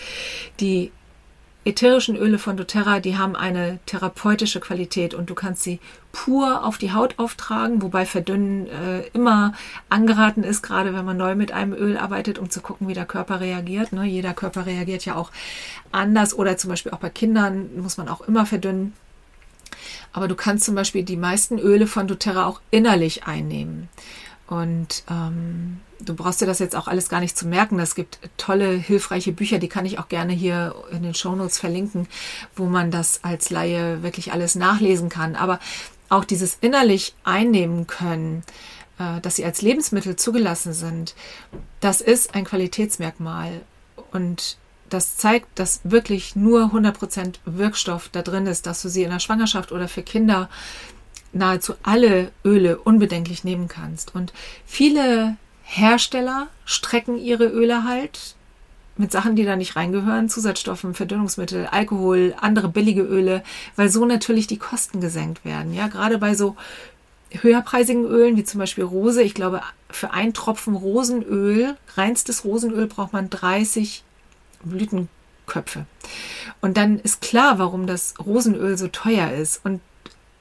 Die 0.61 0.91
ätherischen 1.67 2.15
Öle 2.15 2.39
von 2.39 2.57
doTERRA, 2.57 2.99
die 2.99 3.17
haben 3.17 3.35
eine 3.35 3.79
therapeutische 3.85 4.59
Qualität 4.59 5.13
und 5.13 5.29
du 5.29 5.35
kannst 5.35 5.63
sie 5.63 5.79
pur 6.11 6.65
auf 6.65 6.77
die 6.77 6.93
Haut 6.93 7.19
auftragen, 7.19 7.81
wobei 7.81 8.05
Verdünnen 8.05 8.67
äh, 8.67 9.07
immer 9.13 9.53
angeraten 9.89 10.43
ist, 10.43 10.63
gerade 10.63 10.93
wenn 10.93 11.05
man 11.05 11.17
neu 11.17 11.35
mit 11.35 11.51
einem 11.51 11.73
Öl 11.73 11.97
arbeitet, 11.97 12.39
um 12.39 12.49
zu 12.49 12.61
gucken, 12.61 12.87
wie 12.87 12.93
der 12.93 13.05
Körper 13.05 13.39
reagiert. 13.39 13.91
Ne? 13.91 14.05
Jeder 14.05 14.33
Körper 14.33 14.65
reagiert 14.65 15.05
ja 15.05 15.15
auch 15.15 15.31
anders 15.91 16.33
oder 16.33 16.57
zum 16.57 16.69
Beispiel 16.69 16.91
auch 16.91 16.99
bei 16.99 17.09
Kindern 17.09 17.69
muss 17.75 17.97
man 17.97 18.07
auch 18.07 18.21
immer 18.21 18.45
verdünnen. 18.45 18.93
Aber 20.13 20.27
du 20.27 20.35
kannst 20.35 20.63
zum 20.65 20.75
Beispiel 20.75 21.03
die 21.03 21.17
meisten 21.17 21.59
Öle 21.59 21.85
von 21.85 22.07
doTERRA 22.07 22.45
auch 22.47 22.61
innerlich 22.71 23.25
einnehmen. 23.25 23.89
Und 24.47 25.03
ähm, 25.09 25.81
du 25.99 26.15
brauchst 26.15 26.41
dir 26.41 26.45
das 26.45 26.59
jetzt 26.59 26.75
auch 26.75 26.87
alles 26.87 27.09
gar 27.09 27.19
nicht 27.19 27.37
zu 27.37 27.47
merken. 27.47 27.79
Es 27.79 27.95
gibt 27.95 28.19
tolle, 28.37 28.71
hilfreiche 28.71 29.33
Bücher, 29.33 29.59
die 29.59 29.67
kann 29.67 29.85
ich 29.85 29.99
auch 29.99 30.07
gerne 30.07 30.33
hier 30.33 30.73
in 30.91 31.03
den 31.03 31.13
Shownotes 31.13 31.59
verlinken, 31.59 32.07
wo 32.55 32.65
man 32.65 32.89
das 32.89 33.23
als 33.23 33.49
Laie 33.49 34.03
wirklich 34.03 34.31
alles 34.31 34.55
nachlesen 34.55 35.09
kann. 35.09 35.35
Aber 35.35 35.59
auch 36.09 36.23
dieses 36.23 36.57
innerlich 36.61 37.13
einnehmen 37.25 37.87
können, 37.87 38.43
äh, 38.99 39.19
dass 39.21 39.35
sie 39.35 39.45
als 39.45 39.61
Lebensmittel 39.61 40.15
zugelassen 40.15 40.73
sind, 40.73 41.13
das 41.81 42.01
ist 42.01 42.33
ein 42.33 42.45
Qualitätsmerkmal. 42.45 43.61
Und 44.11 44.57
das 44.89 45.17
zeigt, 45.17 45.59
dass 45.59 45.81
wirklich 45.83 46.35
nur 46.35 46.71
100% 46.71 47.35
Wirkstoff 47.45 48.09
da 48.09 48.21
drin 48.21 48.47
ist, 48.47 48.65
dass 48.65 48.81
du 48.81 48.89
sie 48.89 49.03
in 49.03 49.11
der 49.11 49.19
Schwangerschaft 49.19 49.71
oder 49.73 49.89
für 49.89 50.03
Kinder 50.03 50.49
nahezu 51.33 51.73
alle 51.83 52.31
Öle 52.43 52.77
unbedenklich 52.77 53.43
nehmen 53.43 53.67
kannst. 53.67 54.15
Und 54.15 54.33
viele 54.65 55.37
Hersteller 55.63 56.47
strecken 56.65 57.17
ihre 57.17 57.45
Öle 57.45 57.83
halt 57.83 58.35
mit 58.95 59.11
Sachen, 59.11 59.35
die 59.35 59.45
da 59.45 59.55
nicht 59.55 59.75
reingehören, 59.75 60.29
Zusatzstoffen, 60.29 60.93
Verdünnungsmittel, 60.93 61.67
Alkohol, 61.67 62.33
andere 62.39 62.69
billige 62.69 63.03
Öle, 63.03 63.43
weil 63.75 63.89
so 63.89 64.05
natürlich 64.05 64.47
die 64.47 64.57
Kosten 64.57 65.01
gesenkt 65.01 65.45
werden. 65.45 65.73
Ja, 65.73 65.87
gerade 65.87 66.17
bei 66.17 66.33
so 66.33 66.55
höherpreisigen 67.31 68.05
Ölen, 68.05 68.37
wie 68.37 68.43
zum 68.43 68.59
Beispiel 68.59 68.83
Rose. 68.83 69.21
Ich 69.21 69.33
glaube, 69.33 69.61
für 69.89 70.11
ein 70.11 70.33
Tropfen 70.33 70.75
Rosenöl, 70.75 71.75
reinstes 71.95 72.45
Rosenöl, 72.45 72.87
braucht 72.87 73.13
man 73.13 73.29
30 73.29 74.03
Blütenköpfe. 74.63 75.85
Und 76.61 76.77
dann 76.77 76.99
ist 76.99 77.21
klar, 77.21 77.59
warum 77.59 77.85
das 77.87 78.15
Rosenöl 78.25 78.77
so 78.77 78.87
teuer 78.87 79.31
ist. 79.31 79.63
Und 79.63 79.81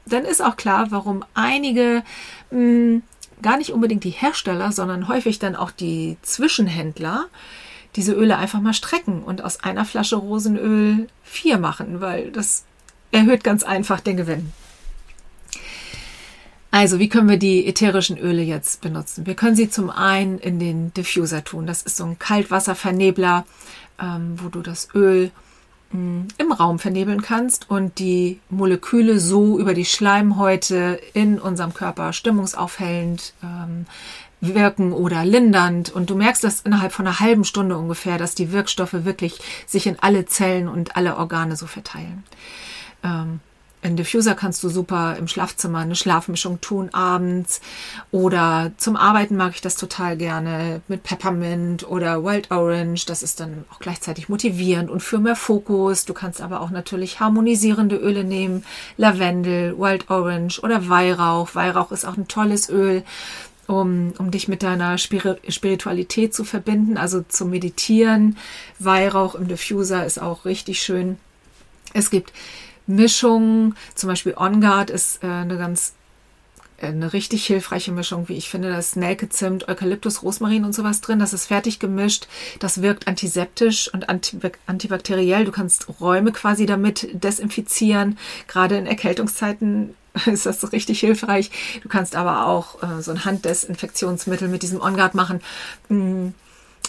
dann 0.06 0.24
ist 0.24 0.42
auch 0.42 0.56
klar, 0.56 0.90
warum 0.90 1.24
einige 1.34 2.02
mh, 2.50 2.58
hm, 2.58 3.02
gar 3.42 3.58
nicht 3.58 3.72
unbedingt 3.72 4.04
die 4.04 4.10
Hersteller, 4.10 4.72
sondern 4.72 5.08
häufig 5.08 5.38
dann 5.38 5.56
auch 5.56 5.70
die 5.70 6.16
Zwischenhändler 6.22 7.26
diese 7.96 8.12
Öle 8.12 8.36
einfach 8.36 8.60
mal 8.60 8.74
strecken 8.74 9.22
und 9.22 9.42
aus 9.42 9.60
einer 9.60 9.84
Flasche 9.84 10.16
Rosenöl 10.16 11.08
vier 11.22 11.58
machen, 11.58 12.00
weil 12.00 12.30
das 12.30 12.64
erhöht 13.10 13.42
ganz 13.42 13.62
einfach 13.62 14.00
den 14.00 14.18
Gewinn. 14.18 14.52
Also, 16.70 16.98
wie 16.98 17.08
können 17.08 17.28
wir 17.30 17.38
die 17.38 17.66
ätherischen 17.66 18.18
Öle 18.18 18.42
jetzt 18.42 18.82
benutzen? 18.82 19.24
Wir 19.24 19.34
können 19.34 19.56
sie 19.56 19.70
zum 19.70 19.88
einen 19.88 20.38
in 20.38 20.58
den 20.58 20.92
Diffuser 20.92 21.42
tun. 21.42 21.66
Das 21.66 21.82
ist 21.82 21.96
so 21.96 22.04
ein 22.04 22.18
Kaltwasservernebler, 22.18 23.46
ähm, 23.98 24.34
wo 24.42 24.48
du 24.48 24.60
das 24.60 24.88
Öl 24.94 25.30
im 25.92 26.52
Raum 26.52 26.78
vernebeln 26.78 27.22
kannst 27.22 27.70
und 27.70 27.98
die 27.98 28.40
Moleküle 28.50 29.20
so 29.20 29.58
über 29.58 29.72
die 29.72 29.84
Schleimhäute 29.84 31.00
in 31.14 31.38
unserem 31.38 31.74
Körper 31.74 32.12
stimmungsaufhellend 32.12 33.32
ähm, 33.42 33.86
wirken 34.40 34.92
oder 34.92 35.24
lindernd. 35.24 35.90
Und 35.90 36.10
du 36.10 36.16
merkst 36.16 36.44
das 36.44 36.60
innerhalb 36.60 36.92
von 36.92 37.06
einer 37.06 37.20
halben 37.20 37.44
Stunde 37.44 37.76
ungefähr, 37.76 38.18
dass 38.18 38.34
die 38.34 38.52
Wirkstoffe 38.52 38.92
wirklich 39.04 39.38
sich 39.66 39.86
in 39.86 39.96
alle 40.00 40.26
Zellen 40.26 40.68
und 40.68 40.96
alle 40.96 41.16
Organe 41.16 41.56
so 41.56 41.66
verteilen. 41.66 42.24
Ähm, 43.02 43.40
in 43.86 43.96
Diffuser 43.96 44.34
kannst 44.34 44.62
du 44.64 44.68
super 44.68 45.16
im 45.16 45.28
Schlafzimmer 45.28 45.78
eine 45.78 45.94
Schlafmischung 45.94 46.60
tun 46.60 46.90
abends 46.92 47.60
oder 48.10 48.72
zum 48.76 48.96
Arbeiten 48.96 49.36
mag 49.36 49.52
ich 49.54 49.60
das 49.60 49.76
total 49.76 50.16
gerne 50.16 50.80
mit 50.88 51.04
Peppermint 51.04 51.88
oder 51.88 52.24
Wild 52.24 52.50
Orange. 52.50 53.06
Das 53.06 53.22
ist 53.22 53.38
dann 53.38 53.64
auch 53.72 53.78
gleichzeitig 53.78 54.28
motivierend 54.28 54.90
und 54.90 55.02
für 55.02 55.18
mehr 55.18 55.36
Fokus. 55.36 56.04
Du 56.04 56.14
kannst 56.14 56.40
aber 56.40 56.60
auch 56.60 56.70
natürlich 56.70 57.20
harmonisierende 57.20 57.96
Öle 57.96 58.24
nehmen, 58.24 58.64
Lavendel, 58.96 59.78
Wild 59.78 60.10
Orange 60.10 60.60
oder 60.62 60.88
Weihrauch. 60.88 61.54
Weihrauch 61.54 61.92
ist 61.92 62.04
auch 62.04 62.16
ein 62.16 62.28
tolles 62.28 62.68
Öl. 62.68 63.04
Um, 63.68 64.12
um 64.18 64.30
dich 64.30 64.46
mit 64.46 64.62
deiner 64.62 64.96
Spiritualität 64.96 66.32
zu 66.32 66.44
verbinden, 66.44 66.96
also 66.96 67.24
zu 67.26 67.46
meditieren. 67.46 68.36
Weihrauch 68.78 69.34
im 69.34 69.48
Diffuser 69.48 70.06
ist 70.06 70.22
auch 70.22 70.44
richtig 70.44 70.80
schön. 70.80 71.18
Es 71.92 72.10
gibt 72.10 72.32
Mischung. 72.86 73.74
Zum 73.94 74.08
Beispiel 74.08 74.34
On 74.36 74.60
Guard 74.60 74.90
ist 74.90 75.22
äh, 75.22 75.26
eine 75.26 75.58
ganz 75.58 75.94
äh, 76.78 76.86
eine 76.86 77.12
richtig 77.12 77.46
hilfreiche 77.46 77.92
Mischung, 77.92 78.28
wie 78.28 78.34
ich 78.36 78.48
finde. 78.48 78.70
Da 78.70 78.78
ist 78.78 78.96
Nelke, 78.96 79.28
Zimt, 79.28 79.68
Eukalyptus, 79.68 80.22
Rosmarin 80.22 80.64
und 80.64 80.74
sowas 80.74 81.00
drin. 81.00 81.18
Das 81.18 81.32
ist 81.32 81.46
fertig 81.46 81.78
gemischt. 81.78 82.28
Das 82.58 82.82
wirkt 82.82 83.08
antiseptisch 83.08 83.92
und 83.92 84.08
antibakteriell. 84.08 85.44
Du 85.44 85.52
kannst 85.52 86.00
Räume 86.00 86.32
quasi 86.32 86.66
damit 86.66 87.08
desinfizieren. 87.12 88.18
Gerade 88.46 88.76
in 88.76 88.86
Erkältungszeiten 88.86 89.94
ist 90.26 90.46
das 90.46 90.60
so 90.60 90.68
richtig 90.68 91.00
hilfreich. 91.00 91.50
Du 91.82 91.88
kannst 91.88 92.16
aber 92.16 92.46
auch 92.46 92.82
äh, 92.82 93.02
so 93.02 93.10
ein 93.10 93.24
Handdesinfektionsmittel 93.24 94.48
mit 94.48 94.62
diesem 94.62 94.80
On 94.80 94.96
Guard 94.96 95.14
machen. 95.14 95.40
Mm 95.88 96.28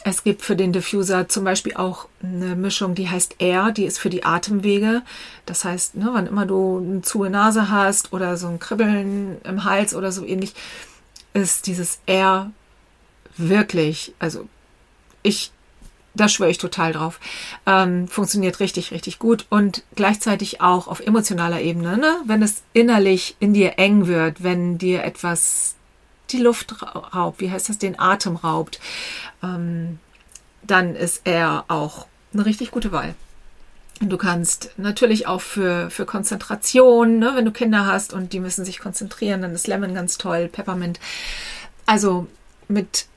es 0.04 0.24
gibt 0.24 0.42
für 0.42 0.56
den 0.56 0.74
Diffuser 0.74 1.28
zum 1.28 1.44
Beispiel 1.44 1.76
auch 1.76 2.08
eine 2.22 2.56
Mischung, 2.56 2.96
die 2.96 3.10
heißt 3.10 3.36
Air, 3.40 3.72
die 3.72 3.86
ist 3.86 4.00
für 4.00 4.10
die 4.10 4.24
Atemwege. 4.24 5.02
Das 5.46 5.66
heißt, 5.66 5.96
ne, 5.96 6.10
wann 6.14 6.28
immer 6.28 6.46
du 6.46 6.78
eine 6.78 7.02
zuhe 7.02 7.30
Nase 7.30 7.70
hast 7.70 8.14
oder 8.14 8.38
so 8.38 8.48
ein 8.48 8.60
Kribbeln 8.60 9.38
im 9.44 9.64
Hals 9.64 9.94
oder 9.94 10.12
so 10.12 10.26
ähnlich, 10.26 10.54
ist 11.34 11.68
dieses 11.68 12.00
Air 12.06 12.52
wirklich, 13.38 14.14
also 14.20 14.48
ich, 15.24 15.52
da 16.16 16.28
schwöre 16.28 16.50
ich 16.50 16.58
total 16.58 16.94
drauf, 16.94 17.20
ähm, 17.66 18.08
funktioniert 18.08 18.60
richtig, 18.60 18.92
richtig 18.92 19.20
gut 19.20 19.46
und 19.50 19.84
gleichzeitig 19.96 20.62
auch 20.62 20.88
auf 20.88 21.00
emotionaler 21.00 21.62
Ebene, 21.62 21.98
ne? 21.98 22.18
wenn 22.26 22.42
es 22.42 22.64
innerlich 22.74 23.36
in 23.40 23.54
dir 23.54 23.78
eng 23.78 24.08
wird, 24.08 24.44
wenn 24.44 24.78
dir 24.78 25.04
etwas 25.04 25.77
die 26.32 26.40
Luft 26.40 26.76
raubt, 27.16 27.40
wie 27.40 27.52
heißt 27.52 27.70
das, 27.70 27.78
den 27.78 28.00
Atem 28.00 28.36
raubt, 28.36 28.80
ähm, 29.44 30.00
dann 30.64 30.96
ist 30.96 31.22
er 31.24 31.66
auch 31.68 32.08
eine 32.34 32.46
richtig 32.46 32.72
gute 32.72 32.92
Wahl. 32.92 33.16
Du 34.00 34.18
kannst 34.18 34.72
natürlich 34.78 35.26
auch 35.26 35.42
für, 35.42 35.90
für 35.90 36.06
Konzentration, 36.06 37.18
ne, 37.18 37.32
wenn 37.36 37.46
du 37.46 37.52
Kinder 37.52 37.88
hast 37.88 38.14
und 38.14 38.32
die 38.32 38.40
müssen 38.40 38.64
sich 38.64 38.80
konzentrieren, 38.80 39.42
dann 39.42 39.54
ist 39.54 39.68
Lemon 39.68 39.96
ganz 39.96 40.18
toll, 40.20 40.50
Peppermint. 40.50 41.00
Also 41.88 42.28
mit 42.68 43.08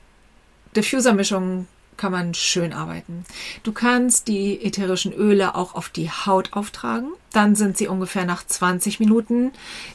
Diffuser-Mischungen 0.75 1.67
kann 2.01 2.11
man 2.11 2.33
schön 2.33 2.73
arbeiten. 2.73 3.25
Du 3.61 3.73
kannst 3.73 4.27
die 4.27 4.65
ätherischen 4.65 5.13
Öle 5.13 5.53
auch 5.53 5.75
auf 5.75 5.89
die 5.89 6.09
Haut 6.09 6.53
auftragen. 6.53 7.09
Dann 7.31 7.55
sind 7.55 7.77
sie 7.77 7.87
ungefähr 7.87 8.25
nach 8.25 8.43
20 8.43 8.99
Minuten 8.99 9.51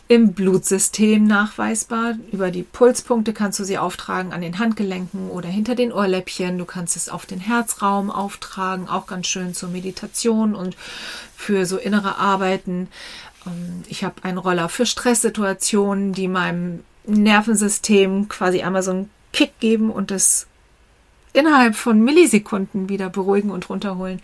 im 0.07 0.33
Blutsystem 0.33 1.27
nachweisbar. 1.27 2.15
Über 2.31 2.53
die 2.53 2.63
Pulspunkte 2.63 3.33
kannst 3.33 3.59
du 3.59 3.65
sie 3.65 3.77
auftragen 3.77 4.33
an 4.33 4.41
den 4.41 4.61
Handgelenken 4.61 5.31
oder 5.31 5.49
hinter 5.49 5.75
den 5.75 5.93
Ohrläppchen. 5.93 6.59
Du 6.59 6.65
kannst 6.65 6.95
es 6.95 7.09
auf 7.09 7.27
den 7.27 7.41
Herzraum 7.41 8.13
auftragen, 8.13 8.89
auch 8.89 9.09
ganz 9.09 9.27
schön 9.27 9.53
zur 9.53 9.71
Meditation 9.71 10.55
und 10.55 10.77
für 11.35 11.67
so 11.67 11.77
innere 11.77 12.19
Arbeiten. 12.19 12.87
Ähm, 13.47 13.83
ich 13.89 14.05
habe 14.05 14.23
einen 14.23 14.39
Roller 14.39 14.69
für 14.69 14.87
Stresssituationen, 14.87 16.13
die 16.13 16.29
meinem 16.29 16.85
Nervensystem 17.05 18.29
quasi 18.29 18.63
einmal 18.63 18.85
so 18.85 18.93
einen 18.93 19.11
Kick 19.33 19.59
geben 19.59 19.91
und 19.91 20.13
das 20.13 20.47
innerhalb 21.37 21.77
von 21.77 22.03
Millisekunden 22.03 22.89
wieder 22.89 23.11
beruhigen 23.11 23.51
und 23.51 23.69
runterholen. 23.69 24.21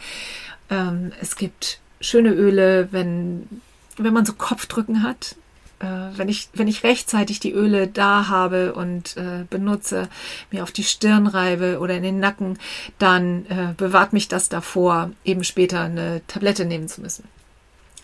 Ähm, 0.71 1.12
es 1.21 1.37
gibt 1.37 1.81
schöne 2.00 2.31
Öle, 2.31 2.88
wenn, 2.90 3.49
wenn 3.97 4.12
man 4.12 4.26
so 4.26 4.33
Kopfdrücken 4.33 5.02
hat. 5.02 5.37
Äh, 5.81 5.87
wenn, 6.16 6.28
ich, 6.28 6.49
wenn 6.54 6.69
ich 6.69 6.85
rechtzeitig 6.85 7.40
die 7.40 7.52
Öle 7.52 7.88
da 7.88 8.28
habe 8.28 8.75
und 8.75 9.16
äh, 9.16 9.45
benutze, 9.50 10.09
mir 10.50 10.62
auf 10.62 10.73
die 10.73 10.85
Stirn 10.85 11.26
reibe 11.26 11.78
oder 11.78 11.95
in 11.95 12.02
den 12.02 12.21
Nacken, 12.21 12.59
dann 12.99 13.47
äh, 13.47 13.75
bewahrt 13.76 14.12
mich 14.12 14.28
das 14.28 14.49
davor, 14.49 15.11
eben 15.25 15.45
später 15.45 15.81
eine 15.83 16.23
Tablette 16.26 16.64
nehmen 16.64 16.88
zu 16.88 17.00
müssen 17.00 17.25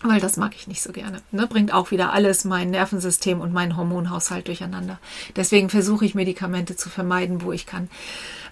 weil 0.01 0.19
das 0.21 0.37
mag 0.37 0.55
ich 0.55 0.67
nicht 0.67 0.81
so 0.81 0.91
gerne. 0.91 1.21
Ne? 1.31 1.45
Bringt 1.47 1.73
auch 1.73 1.91
wieder 1.91 2.13
alles 2.13 2.45
mein 2.45 2.71
Nervensystem 2.71 3.41
und 3.41 3.51
meinen 3.51 3.75
Hormonhaushalt 3.75 4.47
durcheinander. 4.47 4.99
Deswegen 5.35 5.69
versuche 5.69 6.05
ich 6.05 6.15
Medikamente 6.15 6.75
zu 6.75 6.89
vermeiden, 6.89 7.41
wo 7.41 7.51
ich 7.51 7.65
kann. 7.65 7.89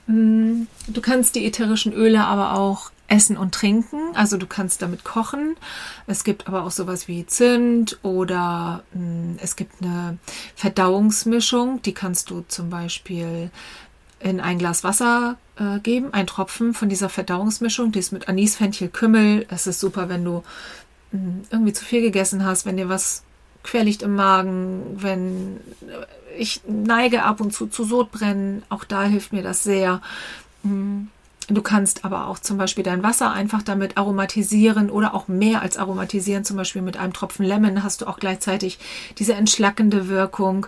Mm, 0.08 0.64
du 0.88 1.02
kannst 1.02 1.36
die 1.36 1.46
ätherischen 1.46 1.94
Öle 1.94 2.24
aber 2.24 2.54
auch 2.54 2.92
essen 3.08 3.38
und 3.38 3.54
trinken. 3.54 4.00
Also 4.16 4.38
du 4.38 4.48
kannst 4.48 4.82
damit 4.82 5.04
kochen. 5.04 5.56
Es 6.08 6.24
gibt 6.24 6.48
aber 6.48 6.64
auch 6.64 6.72
sowas 6.72 7.08
wie 7.08 7.26
Zimt 7.26 8.00
oder 8.04 8.84
mh, 8.94 9.02
mm, 9.02 9.40
es 9.42 9.56
gibt 9.56 9.82
eine 9.82 10.18
Verdauungsmischung. 10.56 11.82
Die 11.84 11.94
kannst 11.94 12.30
du 12.30 12.44
zum 12.48 12.70
Beispiel 12.70 13.52
in 14.20 14.40
ein 14.40 14.58
Glas 14.58 14.84
Wasser 14.84 15.38
äh, 15.58 15.80
geben, 15.80 16.14
ein 16.14 16.28
Tropfen 16.28 16.74
von 16.74 16.90
dieser 16.90 17.10
Verdauungsmischung. 17.10 17.92
Die 17.92 18.00
ist 18.00 18.12
mit 18.12 18.28
Anis, 18.28 18.56
Fenchel, 18.56 18.90
Kümmel. 18.90 19.46
Es 19.50 19.68
ist 19.68 19.80
super, 19.80 20.10
wenn 20.10 20.24
du 20.24 20.44
mh, 21.12 21.20
mm, 21.20 21.42
irgendwie 21.52 21.74
zu 21.74 21.86
viel 21.86 22.02
gegessen 22.02 22.46
hast, 22.46 22.66
wenn 22.66 22.78
dir 22.78 22.90
was 22.90 23.24
querliegt 23.68 24.02
im 24.02 24.16
Magen, 24.16 24.96
wenn 24.98 25.60
ich 26.38 26.62
neige 26.68 27.24
ab 27.24 27.42
und 27.42 27.54
zu 27.54 27.68
zu 27.68 27.84
Sodbrennen, 27.84 28.64
auch 28.70 28.84
da 28.84 29.04
hilft 29.04 29.34
mir 29.34 29.44
das 29.44 29.64
sehr. 29.64 30.02
Mm. 30.64 31.08
Du 31.50 31.62
kannst 31.62 32.04
aber 32.04 32.28
auch 32.28 32.40
zum 32.40 32.58
Beispiel 32.58 32.84
dein 32.84 33.04
Wasser 33.04 33.32
einfach 33.32 33.62
damit 33.62 33.96
aromatisieren 33.96 34.90
oder 34.90 35.14
auch 35.14 35.30
mehr 35.30 35.62
als 35.62 35.78
aromatisieren. 35.78 36.44
Zum 36.44 36.58
Beispiel 36.58 36.82
mit 36.82 36.98
einem 36.98 37.14
Tropfen 37.14 37.46
Lemon 37.46 37.84
hast 37.84 38.02
du 38.02 38.06
auch 38.06 38.20
gleichzeitig 38.20 38.80
diese 39.18 39.34
entschlackende 39.34 40.10
Wirkung. 40.10 40.68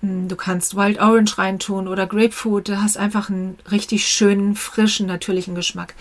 Mm, 0.00 0.26
du 0.26 0.34
kannst 0.34 0.74
Wild 0.74 1.00
Orange 1.00 1.38
reintun 1.38 1.86
oder 1.86 2.08
Grapefruit. 2.08 2.68
Du 2.68 2.82
hast 2.82 2.96
einfach 2.96 3.30
einen 3.30 3.56
richtig 3.70 4.08
schönen, 4.08 4.56
frischen, 4.56 5.06
natürlichen 5.06 5.54
Geschmack. 5.54 5.94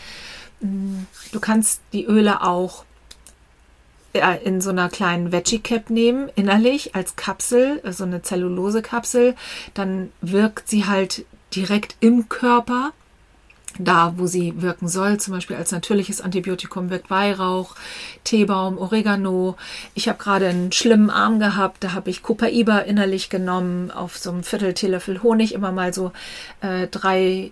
Mm, 0.59 1.03
du 1.31 1.39
kannst 1.39 1.81
die 1.93 2.05
Öle 2.05 2.41
auch 2.41 2.83
in 4.43 4.62
so 4.62 4.69
einer 4.69 4.89
kleinen 4.89 5.31
Veggie 5.31 5.60
Cap 5.60 5.89
nehmen, 5.89 6.29
innerlich 6.36 6.95
als 6.95 7.15
Kapsel, 7.15 7.79
so 7.81 7.88
also 7.88 8.03
eine 8.05 8.22
Zellulose-Kapsel, 8.22 9.36
dann 9.74 10.12
wirkt 10.22 10.69
sie 10.69 10.86
halt 10.86 11.25
direkt 11.55 11.95
im 12.00 12.29
Körper, 12.29 12.91
da 13.77 14.13
wo 14.17 14.27
sie 14.27 14.62
wirken 14.62 14.88
soll. 14.88 15.17
Zum 15.19 15.34
Beispiel 15.34 15.57
als 15.57 15.72
natürliches 15.72 16.22
Antibiotikum 16.22 16.89
wirkt 16.89 17.10
Weihrauch, 17.10 17.75
Teebaum, 18.24 18.77
Oregano. 18.77 19.55
Ich 19.93 20.07
habe 20.07 20.17
gerade 20.17 20.48
einen 20.48 20.72
schlimmen 20.72 21.10
Arm 21.10 21.39
gehabt, 21.39 21.84
da 21.84 21.93
habe 21.93 22.10
ich 22.10 22.24
Copaiba 22.24 22.79
innerlich 22.79 23.29
genommen, 23.29 23.91
auf 23.91 24.17
so 24.17 24.31
einem 24.31 24.43
Viertel 24.43 24.74
Teelöffel 24.74 25.24
Honig 25.24 25.53
immer 25.53 25.72
mal 25.72 25.93
so 25.93 26.12
äh, 26.62 26.88
drei 26.88 27.51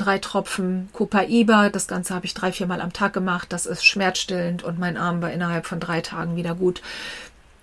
drei 0.00 0.18
Tropfen 0.18 0.88
Copaiba. 0.92 1.68
Das 1.68 1.86
Ganze 1.86 2.14
habe 2.14 2.26
ich 2.26 2.34
drei, 2.34 2.52
viermal 2.52 2.80
am 2.80 2.92
Tag 2.92 3.12
gemacht. 3.12 3.52
Das 3.52 3.66
ist 3.66 3.84
schmerzstillend 3.84 4.62
und 4.62 4.78
mein 4.78 4.96
Arm 4.96 5.22
war 5.22 5.30
innerhalb 5.30 5.66
von 5.66 5.80
drei 5.80 6.00
Tagen 6.00 6.36
wieder 6.36 6.54
gut. 6.54 6.82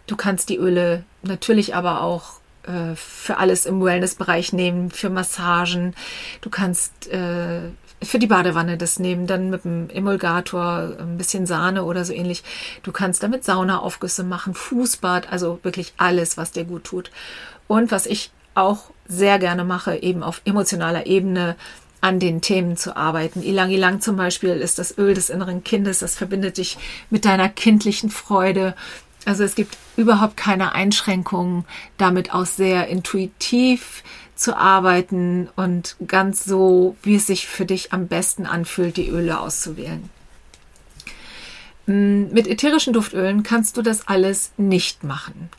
Du 0.05 0.15
kannst 0.15 0.49
die 0.49 0.57
Öle 0.57 1.03
natürlich 1.21 1.75
aber 1.75 2.01
auch 2.01 2.39
äh, 2.63 2.95
für 2.95 3.37
alles 3.37 3.65
im 3.65 3.83
Wellnessbereich 3.83 4.53
nehmen, 4.53 4.91
für 4.91 5.09
Massagen. 5.09 5.95
Du 6.41 6.49
kannst 6.49 7.07
äh, 7.07 7.61
für 8.03 8.19
die 8.19 8.27
Badewanne 8.27 8.77
das 8.77 8.99
nehmen, 8.99 9.25
dann 9.25 9.49
mit 9.49 9.65
einem 9.65 9.89
Emulgator, 9.89 10.95
ein 10.99 11.17
bisschen 11.17 11.47
Sahne 11.47 11.83
oder 11.83 12.05
so 12.05 12.13
ähnlich. 12.13 12.43
Du 12.83 12.91
kannst 12.91 13.23
damit 13.23 13.43
Saunaaufgüsse 13.43 14.23
machen, 14.23 14.53
Fußbad, 14.53 15.31
also 15.31 15.59
wirklich 15.63 15.93
alles, 15.97 16.37
was 16.37 16.51
dir 16.51 16.63
gut 16.63 16.83
tut. 16.83 17.11
Und 17.67 17.91
was 17.91 18.05
ich 18.05 18.31
auch 18.53 18.91
sehr 19.07 19.39
gerne 19.39 19.63
mache, 19.63 19.97
eben 19.97 20.23
auf 20.23 20.41
emotionaler 20.45 21.05
Ebene, 21.05 21.55
an 22.01 22.19
den 22.19 22.41
Themen 22.41 22.77
zu 22.77 22.95
arbeiten. 22.95 23.41
Ilang 23.41 23.71
Ilang 23.71 24.01
zum 24.01 24.17
Beispiel 24.17 24.51
ist 24.51 24.79
das 24.79 24.97
Öl 24.97 25.13
des 25.13 25.29
inneren 25.29 25.63
Kindes, 25.63 25.99
das 25.99 26.15
verbindet 26.15 26.57
dich 26.57 26.77
mit 27.09 27.25
deiner 27.25 27.49
kindlichen 27.49 28.09
Freude. 28.09 28.75
Also 29.25 29.43
es 29.43 29.55
gibt 29.55 29.77
überhaupt 29.97 30.37
keine 30.37 30.73
Einschränkungen, 30.73 31.65
damit 31.97 32.33
auch 32.33 32.45
sehr 32.45 32.87
intuitiv 32.87 34.03
zu 34.35 34.55
arbeiten 34.55 35.49
und 35.55 35.95
ganz 36.07 36.45
so, 36.45 36.95
wie 37.01 37.15
es 37.15 37.27
sich 37.27 37.47
für 37.47 37.65
dich 37.65 37.91
am 37.91 38.07
besten 38.07 38.45
anfühlt, 38.45 38.95
die 38.95 39.09
Öle 39.09 39.39
auszuwählen. 39.39 40.09
Mm, 41.87 42.31
mit 42.31 42.47
ätherischen 42.47 42.93
Duftölen 42.93 43.43
kannst 43.43 43.77
du 43.77 43.81
das 43.81 44.07
alles 44.07 44.51
nicht 44.57 45.03
machen. 45.03 45.49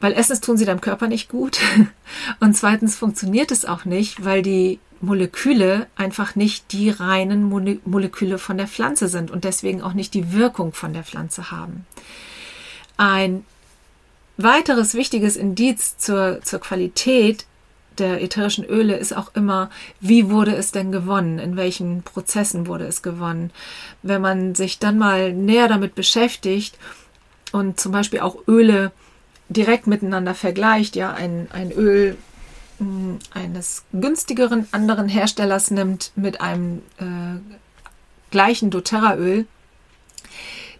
Weil 0.00 0.12
erstens 0.12 0.40
tun 0.40 0.56
sie 0.56 0.64
deinem 0.64 0.80
Körper 0.80 1.08
nicht 1.08 1.28
gut 1.28 1.58
und 2.40 2.54
zweitens 2.56 2.96
funktioniert 2.96 3.50
es 3.50 3.64
auch 3.64 3.84
nicht, 3.84 4.24
weil 4.24 4.42
die 4.42 4.78
Moleküle 5.02 5.88
einfach 5.96 6.36
nicht 6.36 6.72
die 6.72 6.88
reinen 6.88 7.42
Mole 7.44 7.80
Moleküle 7.84 8.38
von 8.38 8.56
der 8.56 8.68
Pflanze 8.68 9.08
sind 9.08 9.30
und 9.30 9.44
deswegen 9.44 9.82
auch 9.82 9.92
nicht 9.92 10.14
die 10.14 10.32
Wirkung 10.32 10.72
von 10.72 10.92
der 10.92 11.02
Pflanze 11.02 11.50
haben. 11.50 11.84
Ein 12.96 13.44
weiteres 14.36 14.94
wichtiges 14.94 15.36
Indiz 15.36 15.98
zur, 15.98 16.40
zur 16.42 16.60
Qualität 16.60 17.46
der 17.98 18.22
ätherischen 18.22 18.64
Öle 18.64 18.96
ist 18.96 19.14
auch 19.14 19.34
immer, 19.34 19.70
wie 20.00 20.30
wurde 20.30 20.54
es 20.54 20.72
denn 20.72 20.92
gewonnen? 20.92 21.38
In 21.38 21.56
welchen 21.56 22.02
Prozessen 22.02 22.66
wurde 22.66 22.86
es 22.86 23.02
gewonnen? 23.02 23.50
Wenn 24.02 24.22
man 24.22 24.54
sich 24.54 24.78
dann 24.78 24.98
mal 24.98 25.32
näher 25.32 25.68
damit 25.68 25.94
beschäftigt 25.94 26.78
und 27.50 27.78
zum 27.78 27.92
Beispiel 27.92 28.20
auch 28.20 28.36
Öle 28.48 28.92
direkt 29.48 29.86
miteinander 29.86 30.34
vergleicht, 30.34 30.96
ja, 30.96 31.12
ein, 31.12 31.48
ein 31.52 31.70
Öl 31.72 32.16
eines 33.32 33.84
günstigeren 33.92 34.66
anderen 34.72 35.08
Herstellers 35.08 35.70
nimmt 35.70 36.12
mit 36.16 36.40
einem 36.40 36.82
äh, 36.98 37.38
gleichen 38.30 38.70
doTERRA-Öl, 38.70 39.46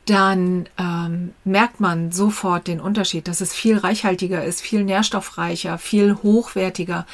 dann 0.07 0.69
ähm, 0.79 1.33
merkt 1.45 1.79
man 1.79 2.11
sofort 2.11 2.67
den 2.67 2.81
Unterschied, 2.81 3.29
dass 3.29 3.41
es 3.41 3.55
viel 3.55 3.79
reichhaltiger 3.79 4.45
ist, 4.45 4.61
viel 4.61 4.85
nährstoffreicher, 4.85 5.79
viel 5.79 6.17
hochwertiger. 6.23 7.07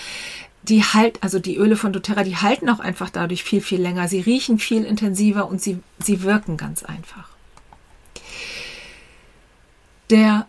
Die 0.63 0.83
halt, 0.83 1.23
also 1.23 1.39
die 1.39 1.57
Öle 1.57 1.77
von 1.77 1.93
doTERRA, 1.93 2.25
die 2.25 2.37
halten 2.37 2.69
auch 2.69 2.81
einfach 2.81 3.11
dadurch 3.11 3.45
viel, 3.45 3.61
viel 3.61 3.81
länger. 3.81 4.09
Sie 4.09 4.21
riechen 4.21 4.59
viel 4.59 4.85
intensiver 4.85 5.49
und 5.49 5.63
sie, 5.63 5.81
sie 5.99 6.23
wirken 6.23 6.57
ganz 6.57 6.83
einfach. 6.83 7.29
Der 10.11 10.47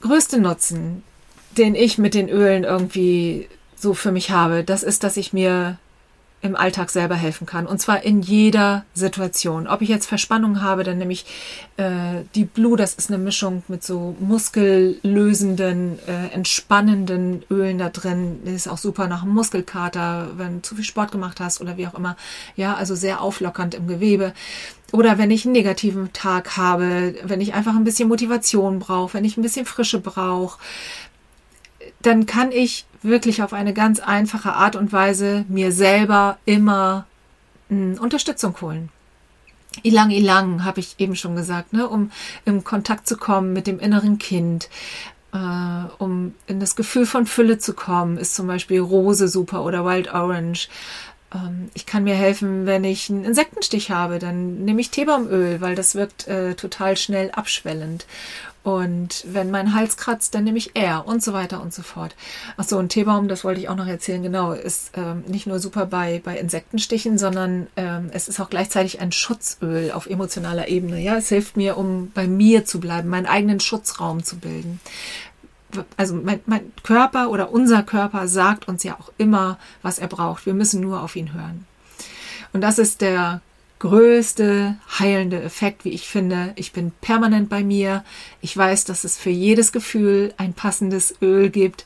größte 0.00 0.40
Nutzen, 0.40 1.02
den 1.56 1.74
ich 1.74 1.98
mit 1.98 2.14
den 2.14 2.28
Ölen 2.28 2.64
irgendwie 2.64 3.48
so 3.76 3.94
für 3.94 4.12
mich 4.12 4.30
habe, 4.30 4.62
das 4.64 4.82
ist, 4.82 5.04
dass 5.04 5.16
ich 5.16 5.32
mir 5.32 5.78
im 6.42 6.56
Alltag 6.56 6.90
selber 6.90 7.16
helfen 7.16 7.46
kann. 7.46 7.66
Und 7.66 7.80
zwar 7.80 8.02
in 8.02 8.22
jeder 8.22 8.84
Situation. 8.94 9.66
Ob 9.66 9.82
ich 9.82 9.90
jetzt 9.90 10.06
Verspannung 10.06 10.62
habe, 10.62 10.84
dann 10.84 10.96
nehme 10.96 11.12
ich 11.12 11.26
äh, 11.76 12.22
die 12.34 12.44
Blue, 12.44 12.78
das 12.78 12.94
ist 12.94 13.10
eine 13.10 13.18
Mischung 13.18 13.62
mit 13.68 13.84
so 13.84 14.16
muskellösenden, 14.20 15.98
äh, 16.06 16.32
entspannenden 16.32 17.42
Ölen 17.50 17.78
da 17.78 17.90
drin. 17.90 18.40
Das 18.44 18.54
ist 18.54 18.68
auch 18.68 18.78
super 18.78 19.06
nach 19.06 19.22
einem 19.22 19.34
Muskelkater, 19.34 20.28
wenn 20.36 20.56
du 20.56 20.62
zu 20.62 20.74
viel 20.76 20.84
Sport 20.84 21.12
gemacht 21.12 21.40
hast 21.40 21.60
oder 21.60 21.76
wie 21.76 21.86
auch 21.86 21.94
immer. 21.94 22.16
Ja, 22.56 22.74
also 22.74 22.94
sehr 22.94 23.20
auflockernd 23.20 23.74
im 23.74 23.86
Gewebe. 23.86 24.32
Oder 24.92 25.18
wenn 25.18 25.30
ich 25.30 25.44
einen 25.44 25.52
negativen 25.52 26.12
Tag 26.12 26.56
habe, 26.56 27.14
wenn 27.22 27.40
ich 27.40 27.54
einfach 27.54 27.76
ein 27.76 27.84
bisschen 27.84 28.08
Motivation 28.08 28.78
brauche, 28.78 29.14
wenn 29.14 29.24
ich 29.24 29.36
ein 29.36 29.42
bisschen 29.42 29.66
Frische 29.66 30.00
brauche, 30.00 30.58
dann 32.02 32.26
kann 32.26 32.52
ich 32.52 32.86
wirklich 33.02 33.42
auf 33.42 33.52
eine 33.52 33.72
ganz 33.72 34.00
einfache 34.00 34.52
Art 34.52 34.76
und 34.76 34.92
Weise 34.92 35.44
mir 35.48 35.72
selber 35.72 36.38
immer 36.44 37.06
mh, 37.68 37.94
hm, 37.96 38.02
Unterstützung 38.02 38.60
holen. 38.60 38.90
Ilang 39.82 40.10
Ilang 40.10 40.64
habe 40.64 40.80
ich 40.80 40.96
eben 40.98 41.14
schon 41.14 41.36
gesagt, 41.36 41.72
ne, 41.72 41.88
um 41.88 42.10
in 42.44 42.64
Kontakt 42.64 43.06
zu 43.06 43.16
kommen 43.16 43.52
mit 43.52 43.66
dem 43.66 43.78
inneren 43.78 44.18
Kind, 44.18 44.68
äh, 45.32 45.36
um 45.98 46.34
in 46.46 46.60
das 46.60 46.74
Gefühl 46.74 47.06
von 47.06 47.26
Fülle 47.26 47.58
zu 47.58 47.74
kommen, 47.74 48.18
ist 48.18 48.34
zum 48.34 48.46
Beispiel 48.46 48.80
Rose 48.80 49.28
super 49.28 49.64
oder 49.64 49.84
Wild 49.84 50.12
Orange. 50.12 50.68
Ähm, 51.32 51.70
ich 51.74 51.86
kann 51.86 52.04
mir 52.04 52.14
helfen, 52.14 52.66
wenn 52.66 52.84
ich 52.84 53.10
einen 53.10 53.24
Insektenstich 53.24 53.90
habe, 53.90 54.18
dann 54.18 54.64
nehme 54.64 54.80
ich 54.80 54.90
Teebaumöl, 54.90 55.60
weil 55.60 55.76
das 55.76 55.94
wirkt 55.94 56.26
äh, 56.26 56.54
total 56.54 56.96
schnell 56.96 57.30
abschwellend. 57.30 58.06
Und 58.62 59.24
wenn 59.26 59.50
mein 59.50 59.74
Hals 59.74 59.96
kratzt, 59.96 60.34
dann 60.34 60.44
nehme 60.44 60.58
ich 60.58 60.76
R 60.76 61.06
und 61.06 61.22
so 61.22 61.32
weiter 61.32 61.62
und 61.62 61.72
so 61.72 61.82
fort. 61.82 62.14
Ach 62.58 62.64
so, 62.64 62.78
ein 62.78 62.90
Teebaum, 62.90 63.26
das 63.26 63.42
wollte 63.42 63.60
ich 63.60 63.70
auch 63.70 63.76
noch 63.76 63.86
erzählen, 63.86 64.22
genau, 64.22 64.52
ist 64.52 64.90
ähm, 64.96 65.24
nicht 65.26 65.46
nur 65.46 65.58
super 65.58 65.86
bei, 65.86 66.20
bei 66.22 66.36
Insektenstichen, 66.36 67.16
sondern 67.16 67.68
ähm, 67.76 68.10
es 68.12 68.28
ist 68.28 68.38
auch 68.38 68.50
gleichzeitig 68.50 69.00
ein 69.00 69.12
Schutzöl 69.12 69.92
auf 69.92 70.06
emotionaler 70.06 70.68
Ebene. 70.68 71.00
Ja, 71.00 71.16
es 71.16 71.30
hilft 71.30 71.56
mir, 71.56 71.78
um 71.78 72.10
bei 72.12 72.26
mir 72.26 72.66
zu 72.66 72.80
bleiben, 72.80 73.08
meinen 73.08 73.26
eigenen 73.26 73.60
Schutzraum 73.60 74.22
zu 74.22 74.36
bilden. 74.36 74.80
Also 75.96 76.14
mein, 76.14 76.40
mein 76.44 76.72
Körper 76.82 77.30
oder 77.30 77.52
unser 77.52 77.82
Körper 77.82 78.28
sagt 78.28 78.68
uns 78.68 78.82
ja 78.82 78.98
auch 79.00 79.10
immer, 79.16 79.58
was 79.80 79.98
er 79.98 80.08
braucht. 80.08 80.44
Wir 80.44 80.54
müssen 80.54 80.82
nur 80.82 81.02
auf 81.02 81.16
ihn 81.16 81.32
hören. 81.32 81.66
Und 82.52 82.60
das 82.60 82.78
ist 82.78 83.00
der 83.00 83.40
größte 83.80 84.76
heilende 84.98 85.42
Effekt, 85.42 85.84
wie 85.84 85.90
ich 85.90 86.06
finde. 86.06 86.52
Ich 86.54 86.72
bin 86.72 86.92
permanent 87.00 87.48
bei 87.48 87.64
mir. 87.64 88.04
Ich 88.40 88.56
weiß, 88.56 88.84
dass 88.84 89.04
es 89.04 89.18
für 89.18 89.30
jedes 89.30 89.72
Gefühl 89.72 90.32
ein 90.36 90.52
passendes 90.52 91.14
Öl 91.20 91.50
gibt. 91.50 91.84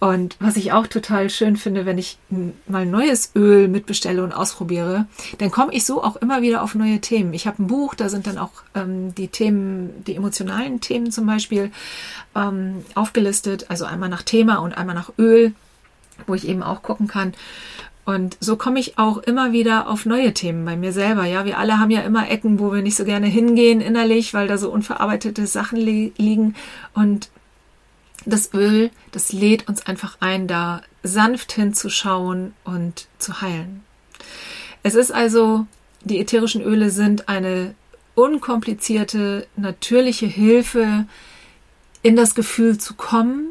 Und 0.00 0.36
was 0.40 0.56
ich 0.56 0.72
auch 0.72 0.86
total 0.86 1.28
schön 1.28 1.56
finde, 1.56 1.84
wenn 1.84 1.98
ich 1.98 2.18
mal 2.66 2.86
neues 2.86 3.32
Öl 3.36 3.68
mitbestelle 3.68 4.24
und 4.24 4.32
ausprobiere, 4.32 5.06
dann 5.38 5.50
komme 5.50 5.74
ich 5.74 5.84
so 5.84 6.02
auch 6.02 6.16
immer 6.16 6.40
wieder 6.40 6.62
auf 6.62 6.74
neue 6.74 7.00
Themen. 7.00 7.34
Ich 7.34 7.46
habe 7.46 7.62
ein 7.62 7.66
Buch, 7.66 7.94
da 7.94 8.08
sind 8.08 8.26
dann 8.26 8.38
auch 8.38 8.50
ähm, 8.74 9.14
die 9.14 9.28
Themen, 9.28 10.02
die 10.06 10.16
emotionalen 10.16 10.80
Themen 10.80 11.12
zum 11.12 11.26
Beispiel 11.26 11.70
ähm, 12.34 12.82
aufgelistet. 12.94 13.66
Also 13.68 13.84
einmal 13.84 14.08
nach 14.08 14.22
Thema 14.22 14.56
und 14.56 14.76
einmal 14.76 14.94
nach 14.94 15.12
Öl, 15.18 15.52
wo 16.26 16.34
ich 16.34 16.48
eben 16.48 16.62
auch 16.62 16.82
gucken 16.82 17.06
kann. 17.06 17.34
Und 18.04 18.36
so 18.40 18.56
komme 18.56 18.80
ich 18.80 18.98
auch 18.98 19.18
immer 19.18 19.52
wieder 19.52 19.88
auf 19.88 20.06
neue 20.06 20.32
Themen 20.34 20.64
bei 20.64 20.76
mir 20.76 20.92
selber. 20.92 21.26
Ja, 21.26 21.44
wir 21.44 21.58
alle 21.58 21.78
haben 21.78 21.90
ja 21.90 22.00
immer 22.00 22.28
Ecken, 22.28 22.58
wo 22.58 22.72
wir 22.72 22.82
nicht 22.82 22.96
so 22.96 23.04
gerne 23.04 23.26
hingehen 23.26 23.80
innerlich, 23.80 24.34
weil 24.34 24.48
da 24.48 24.58
so 24.58 24.70
unverarbeitete 24.70 25.46
Sachen 25.46 25.78
li 25.78 26.12
liegen. 26.16 26.56
Und 26.94 27.30
das 28.26 28.52
Öl, 28.52 28.90
das 29.12 29.32
lädt 29.32 29.68
uns 29.68 29.86
einfach 29.86 30.16
ein, 30.20 30.46
da 30.46 30.82
sanft 31.02 31.52
hinzuschauen 31.52 32.54
und 32.64 33.06
zu 33.18 33.40
heilen. 33.40 33.82
Es 34.82 34.94
ist 34.94 35.12
also, 35.12 35.66
die 36.02 36.18
ätherischen 36.18 36.62
Öle 36.62 36.90
sind 36.90 37.28
eine 37.28 37.74
unkomplizierte, 38.14 39.46
natürliche 39.56 40.26
Hilfe, 40.26 41.06
in 42.02 42.16
das 42.16 42.34
Gefühl 42.34 42.78
zu 42.78 42.94
kommen, 42.94 43.48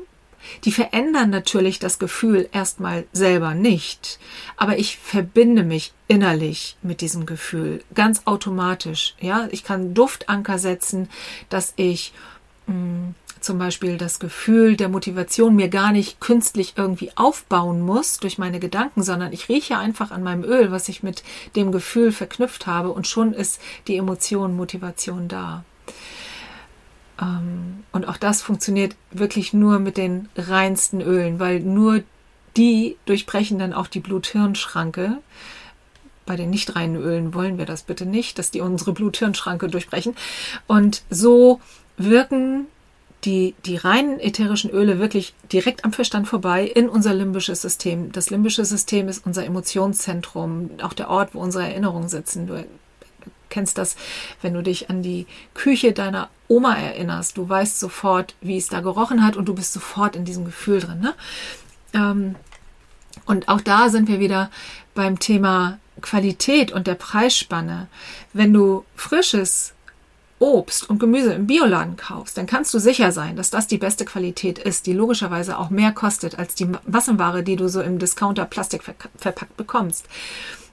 die 0.63 0.71
verändern 0.71 1.30
natürlich 1.30 1.80
das 1.80 1.99
Gefühl 1.99 2.49
erstmal 2.52 3.06
selber 3.12 3.54
nicht, 3.54 4.19
aber 4.58 4.78
ich 4.78 4.97
verbinde 4.97 5.63
mich 5.63 5.93
innerlich 6.08 6.78
mit 6.82 7.02
diesem 7.02 7.25
Gefühl 7.25 7.84
ganz 7.93 8.23
automatisch. 8.25 9.15
Ja, 9.19 9.47
ich 9.52 9.63
kann 9.63 9.93
Duftanker 9.93 10.60
setzen, 10.60 11.10
dass 11.49 11.73
ich 11.75 12.13
mh, 12.67 12.73
mm, 12.73 13.15
zum 13.41 13.58
Beispiel 13.58 13.97
das 13.97 14.19
Gefühl 14.19 14.75
der 14.75 14.89
Motivation 14.89 15.56
mir 15.56 15.69
gar 15.69 15.91
nicht 15.91 16.19
künstlich 16.19 16.73
irgendwie 16.75 17.12
aufbauen 17.15 17.82
muss 17.82 18.17
durch 18.19 18.38
meine 18.38 18.60
Gedanken, 18.60 19.04
sondern 19.04 19.34
ich 19.34 19.49
rieche 19.49 19.78
einfach 19.78 20.12
an 20.12 20.23
meinem 20.23 20.43
Öl, 20.43 20.71
was 20.71 20.89
ich 20.89 21.04
mit 21.04 21.23
dem 21.56 21.71
Gefühl 21.71 22.12
verknüpft 22.12 22.67
habe 22.67 22.89
und 22.89 23.08
schon 23.08 23.34
ist 23.34 23.62
die 23.88 23.95
Emotion, 23.95 24.56
Motivation 24.56 25.28
da. 25.28 25.63
Ähm, 27.21 27.84
und 27.91 28.08
auch 28.08 28.17
das 28.17 28.41
funktioniert 28.41 28.95
wirklich 29.12 29.53
nur 29.53 29.79
mit 29.79 29.97
den 29.97 30.29
reinsten 30.36 31.01
Ölen, 31.01 31.39
weil 31.39 31.60
nur 31.60 32.03
die 32.58 32.97
durchbrechen 33.05 33.60
dann 33.60 33.73
auch 33.73 33.88
die 33.88 33.99
Blut-Hirn-Schranke. 33.99 35.17
Bei 36.25 36.36
den 36.36 36.49
nicht 36.49 36.75
reinen 36.75 36.95
Ölen 36.95 37.34
wollen 37.34 37.58
wir 37.58 37.65
das 37.65 37.84
bitte 37.84 38.05
nicht, 38.05 38.38
dass 38.38 38.51
die 38.51 38.62
unsere 38.62 38.93
Blut-Hirn-Schranke 38.93 39.67
durchbrechen. 39.67 40.15
Und 40.67 41.03
so 41.10 41.60
wirken 41.97 42.67
die, 43.25 43.55
die 43.65 43.75
reinen 43.75 44.19
ätherischen 44.19 44.69
Öle 44.69 44.99
wirklich 44.99 45.34
direkt 45.51 45.84
am 45.84 45.91
Verstand 45.91 46.27
vorbei 46.27 46.63
in 46.65 46.88
unser 46.88 47.13
limbisches 47.13 47.62
System. 47.62 48.12
Das 48.12 48.29
limbische 48.29 48.63
System 48.63 49.10
ist 49.10 49.25
unser 49.25 49.45
Emotionszentrum, 49.45 50.71
auch 50.82 50.93
der 50.93 51.10
Ort, 51.10 51.34
wo 51.34 51.39
unsere 51.39 51.65
Erinnerungen 51.65 52.08
sitzen. 52.08 52.49
Kennst 53.49 53.77
das, 53.77 53.95
wenn 54.41 54.53
du 54.53 54.63
dich 54.63 54.89
an 54.89 55.01
die 55.01 55.27
Küche 55.53 55.93
deiner 55.93 56.29
Oma 56.47 56.75
erinnerst. 56.75 57.38
Du 57.38 57.47
weißt 57.47 57.79
sofort, 57.79 58.35
wie 58.41 58.57
es 58.57 58.67
da 58.67 58.81
gerochen 58.81 59.23
hat 59.23 59.38
und 59.38 59.45
du 59.45 59.53
bist 59.53 59.73
sofort 59.73 60.15
in 60.15 60.25
diesem 60.25 60.45
Gefühl 60.45 60.79
drin. 60.79 60.99
Ne? 60.99 61.13
Ähm, 61.93 62.35
und 63.25 63.47
auch 63.47 63.62
da 63.62 63.89
sind 63.89 64.07
wir 64.07 64.19
wieder 64.19 64.49
beim 64.95 65.19
Thema 65.19 65.79
Qualität 66.01 66.71
und 66.71 66.88
der 66.88 66.95
Preisspanne, 66.95 67.88
wenn 68.33 68.53
du 68.53 68.85
frisches 68.95 69.73
Obst 70.39 70.89
und 70.89 70.99
Gemüse 70.99 71.33
im 71.33 71.47
Bioladen 71.47 71.97
kaufst, 71.97 72.38
dann 72.38 72.47
kannst 72.47 72.73
du 72.73 72.79
sicher 72.79 73.12
sein, 73.12 73.35
dass 73.35 73.49
das 73.49 73.67
die 73.67 73.77
beste 73.77 74.05
Qualität 74.05 74.57
ist, 74.57 74.88
die 74.88 74.93
logischerweise 74.93 75.57
auch 75.57 75.69
mehr 75.69 75.91
kostet 75.91 76.39
als 76.39 76.55
die 76.55 76.69
Massenware, 76.88 77.43
die 77.43 77.57
du 77.57 77.67
so 77.67 77.81
im 77.81 77.99
Discounter 77.99 78.45
Plastik 78.45 78.83
verpackt 78.83 79.57
bekommst. 79.57 80.07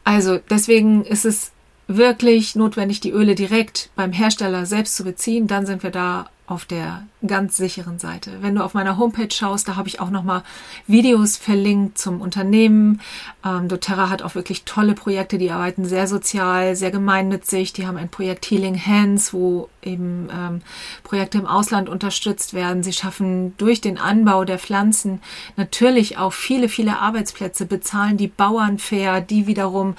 Also 0.03 0.39
deswegen 0.49 1.05
ist 1.05 1.25
es 1.25 1.51
wirklich 1.87 2.55
notwendig, 2.55 3.01
die 3.01 3.11
Öle 3.11 3.35
direkt 3.35 3.91
beim 3.95 4.11
Hersteller 4.11 4.65
selbst 4.65 4.95
zu 4.95 5.03
beziehen. 5.03 5.45
Dann 5.45 5.67
sind 5.67 5.83
wir 5.83 5.91
da 5.91 6.31
auf 6.47 6.65
der 6.65 7.03
ganz 7.25 7.57
sicheren 7.57 7.97
Seite. 7.97 8.31
Wenn 8.41 8.55
du 8.55 8.63
auf 8.63 8.75
meiner 8.75 8.97
Homepage 8.97 9.31
schaust, 9.31 9.67
da 9.67 9.75
habe 9.75 9.87
ich 9.87 9.99
auch 9.99 10.11
nochmal 10.11 10.43
Videos 10.85 11.37
verlinkt 11.37 11.97
zum 11.97 12.21
Unternehmen. 12.21 13.01
Ähm, 13.43 13.67
doTERRA 13.67 14.09
hat 14.09 14.21
auch 14.21 14.35
wirklich 14.35 14.63
tolle 14.63 14.93
Projekte, 14.93 15.39
die 15.39 15.49
arbeiten 15.49 15.85
sehr 15.85 16.07
sozial, 16.07 16.75
sehr 16.75 16.91
gemeinnützig. 16.91 17.73
Die 17.73 17.87
haben 17.87 17.97
ein 17.97 18.09
Projekt 18.09 18.45
Healing 18.45 18.79
Hands, 18.79 19.33
wo 19.33 19.69
eben 19.81 20.29
ähm, 20.31 20.61
Projekte 21.03 21.39
im 21.39 21.47
Ausland 21.47 21.89
unterstützt 21.89 22.53
werden. 22.53 22.83
Sie 22.83 22.93
schaffen 22.93 23.57
durch 23.57 23.81
den 23.81 23.97
Anbau 23.97 24.45
der 24.45 24.59
Pflanzen 24.59 25.21
natürlich 25.57 26.17
auch 26.17 26.33
viele, 26.33 26.69
viele 26.69 26.99
Arbeitsplätze, 26.99 27.65
bezahlen 27.65 28.17
die 28.17 28.27
Bauern 28.27 28.77
fair, 28.77 29.21
die 29.21 29.47
wiederum, 29.47 29.95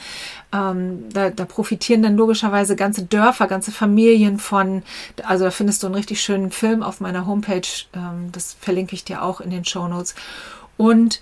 ähm, 0.52 1.04
da, 1.12 1.30
da 1.30 1.44
profitieren 1.44 2.02
dann 2.02 2.16
logischerweise 2.16 2.76
ganze 2.76 3.04
Dörfer, 3.04 3.46
ganze 3.46 3.72
Familien 3.72 4.38
von. 4.38 4.82
Also 5.24 5.44
da 5.44 5.50
findest 5.50 5.82
du 5.82 5.86
einen 5.86 5.96
richtig 5.96 6.20
schönen 6.20 6.50
Film 6.50 6.82
auf 6.82 7.00
meiner 7.00 7.26
Homepage. 7.26 7.66
Ähm, 7.94 8.30
das 8.32 8.56
verlinke 8.60 8.94
ich 8.94 9.04
dir 9.04 9.22
auch 9.22 9.40
in 9.40 9.50
den 9.50 9.64
Show 9.64 9.88
Notes. 9.88 10.14
Und 10.76 11.20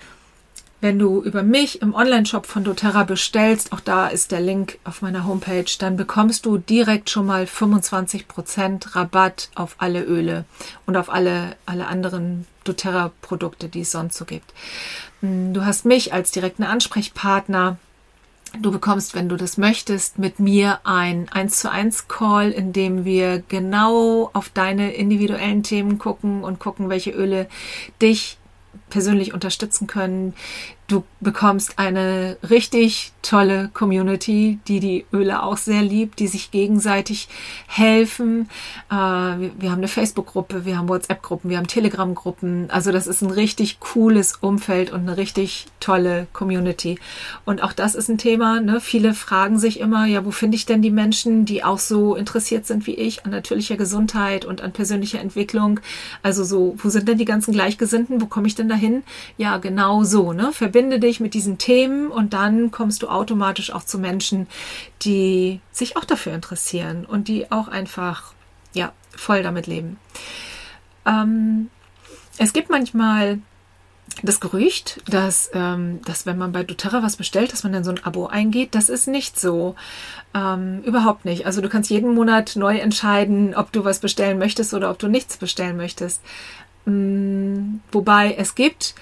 wenn 0.85 0.99
du 0.99 1.23
über 1.23 1.43
mich 1.43 1.81
im 1.81 1.95
Online-Shop 1.95 2.45
von 2.45 2.63
doTERRA 2.63 3.05
bestellst, 3.05 3.73
auch 3.73 3.81
da 3.81 4.09
ist 4.09 4.33
der 4.33 4.41
Link 4.41 4.79
auf 4.85 5.01
meiner 5.01 5.25
Homepage, 5.25 5.65
dann 5.79 5.97
bekommst 5.97 6.45
du 6.45 6.59
direkt 6.59 7.09
schon 7.09 7.25
mal 7.25 7.45
25% 7.45 8.95
Rabatt 8.95 9.49
auf 9.55 9.77
alle 9.79 10.03
Öle 10.03 10.45
und 10.85 10.99
auf 10.99 11.09
alle, 11.09 11.57
alle 11.65 11.87
anderen 11.87 12.47
doTERRA-Produkte, 12.65 13.71
die 13.71 13.81
es 13.81 13.93
sonst 13.93 14.19
so 14.19 14.27
gibt. 14.27 14.53
Hm, 15.21 15.55
du 15.55 15.65
hast 15.65 15.87
mich 15.87 16.13
als 16.13 16.33
direkten 16.33 16.65
Ansprechpartner 16.65 17.79
Du 18.61 18.71
bekommst, 18.71 19.14
wenn 19.14 19.29
du 19.29 19.37
das 19.37 19.59
möchtest, 19.59 20.19
mit 20.19 20.38
mir 20.38 20.81
ein 20.85 21.29
1 21.29 21.59
zu 21.59 21.71
1 21.71 22.09
Call, 22.09 22.51
in 22.53 22.73
dem 22.73 23.05
wir 23.05 23.43
genau 23.49 24.31
auf 24.33 24.49
deine 24.49 24.95
individuellen 24.95 25.62
Themen 25.62 25.99
gucken 25.99 26.45
und 26.45 26.61
gucken, 26.61 26.88
welche 26.88 27.11
Öle 27.11 27.49
dich 28.01 28.38
persönlich 28.90 29.35
unterstützen 29.35 29.87
können, 29.87 30.35
Du 30.87 31.03
bekommst 31.20 31.79
eine 31.79 32.37
richtig 32.51 33.12
tolle 33.23 33.70
Community, 33.73 34.59
die 34.68 34.81
die 34.81 35.07
Öle 35.12 35.42
auch 35.42 35.57
sehr 35.57 35.81
liebt, 35.81 36.18
die 36.18 36.27
sich 36.27 36.51
gegenseitig 36.51 37.29
helfen. 37.66 38.51
Äh, 38.90 38.94
wir 38.94 39.70
haben 39.70 39.79
eine 39.79 39.88
Facebook-Gruppe, 39.88 40.66
wir 40.66 40.77
haben 40.77 40.90
WhatsApp-Gruppen, 40.90 41.49
wir 41.49 41.57
haben 41.57 41.66
Telegram-Gruppen. 41.66 42.68
Also 42.70 42.92
das 42.92 43.07
ist 43.07 43.23
ein 43.23 43.31
richtig 43.31 43.81
cooles 43.81 44.37
Umfeld 44.37 44.92
und 44.92 45.01
eine 45.01 45.16
richtig 45.16 45.66
tolle 45.81 46.27
Community. 46.35 46.99
Und 47.47 47.62
auch 47.62 47.73
das 47.73 47.94
ist 47.94 48.11
ein 48.11 48.18
Thema. 48.18 48.61
Ne? 48.61 48.79
Viele 48.81 49.14
fragen 49.14 49.59
sich 49.59 49.81
immer, 49.81 50.05
ja, 50.05 50.27
wo 50.27 50.33
finde 50.33 50.57
ich 50.57 50.66
denn 50.66 50.83
die 50.83 50.90
Menschen, 50.90 51.47
die 51.47 51.64
auch 51.64 51.79
so 51.79 52.14
interessiert 52.14 52.66
sind 52.66 52.87
wie 52.87 52.94
ich 52.94 53.25
an 53.25 53.31
natürlicher 53.31 53.79
Gesundheit 53.79 54.44
und 54.44 54.61
an 54.61 54.73
persönlicher 54.73 55.20
Entwicklung? 55.20 55.81
Also 56.23 56.44
so, 56.44 56.75
wo 56.77 56.90
sind 56.90 57.09
denn 57.09 57.16
die 57.16 57.25
ganzen 57.25 57.55
Gleichgesinnten? 57.55 58.20
Wo 58.20 58.27
komme 58.27 58.49
ich 58.49 58.55
denn 58.55 58.68
dahin? 58.68 59.03
Ja, 59.38 59.57
genau 59.57 60.05
so. 60.05 60.35
Ne? 60.35 60.53
Verbinde 60.75 60.99
dich 60.99 61.21
mit 61.21 61.35
diesen 61.35 61.57
Themen 61.57 62.09
und 62.09 62.33
dann 62.33 62.73
kommst 62.73 63.05
du 63.05 63.09
automatisch 63.09 63.71
auch 63.71 63.85
zu 63.85 63.97
Menschen, 63.97 64.49
die 65.03 65.61
sich 65.71 65.97
auch 65.97 66.05
dafür 66.05 66.35
interessieren 66.35 67.05
und 67.05 67.29
die 67.29 67.53
auch 67.53 67.69
einfach, 67.69 68.33
ja, 68.73 68.93
voll 69.17 69.45
damit 69.45 69.69
leben. 69.69 69.99
Ähm, 71.07 71.71
es 72.39 72.53
gibt 72.53 72.71
manchmal 72.71 73.39
das 74.25 74.41
Gerücht, 74.41 75.01
dass, 75.09 75.49
ähm, 75.55 76.01
dass 76.07 76.27
wenn 76.27 76.39
man 76.39 76.51
bei 76.51 76.65
doTERRA 76.65 77.05
was 77.05 77.15
bestellt, 77.15 77.53
dass 77.53 77.63
man 77.63 77.73
dann 77.73 77.85
so 77.85 77.93
ein 77.93 78.03
Abo 78.03 78.27
eingeht. 78.27 78.75
Das 78.75 78.89
ist 78.89 79.07
nicht 79.07 79.39
so. 79.39 79.77
Ähm, 80.35 80.83
überhaupt 80.83 81.25
nicht. 81.25 81.47
Also 81.47 81.61
du 81.61 81.69
kannst 81.69 81.89
jeden 81.89 82.15
Monat 82.15 82.57
neu 82.57 82.79
entscheiden, 82.79 83.55
ob 83.55 83.71
du 83.71 83.85
was 83.85 84.01
bestellen 84.01 84.41
möchtest 84.41 84.75
oder 84.75 84.91
ob 84.91 84.99
du 84.99 85.07
nichts 85.07 85.37
bestellen 85.37 85.77
möchtest. 85.77 86.21
Ähm, 86.85 87.81
wobei 87.93 88.35
es 88.35 88.57
gibt 88.57 88.97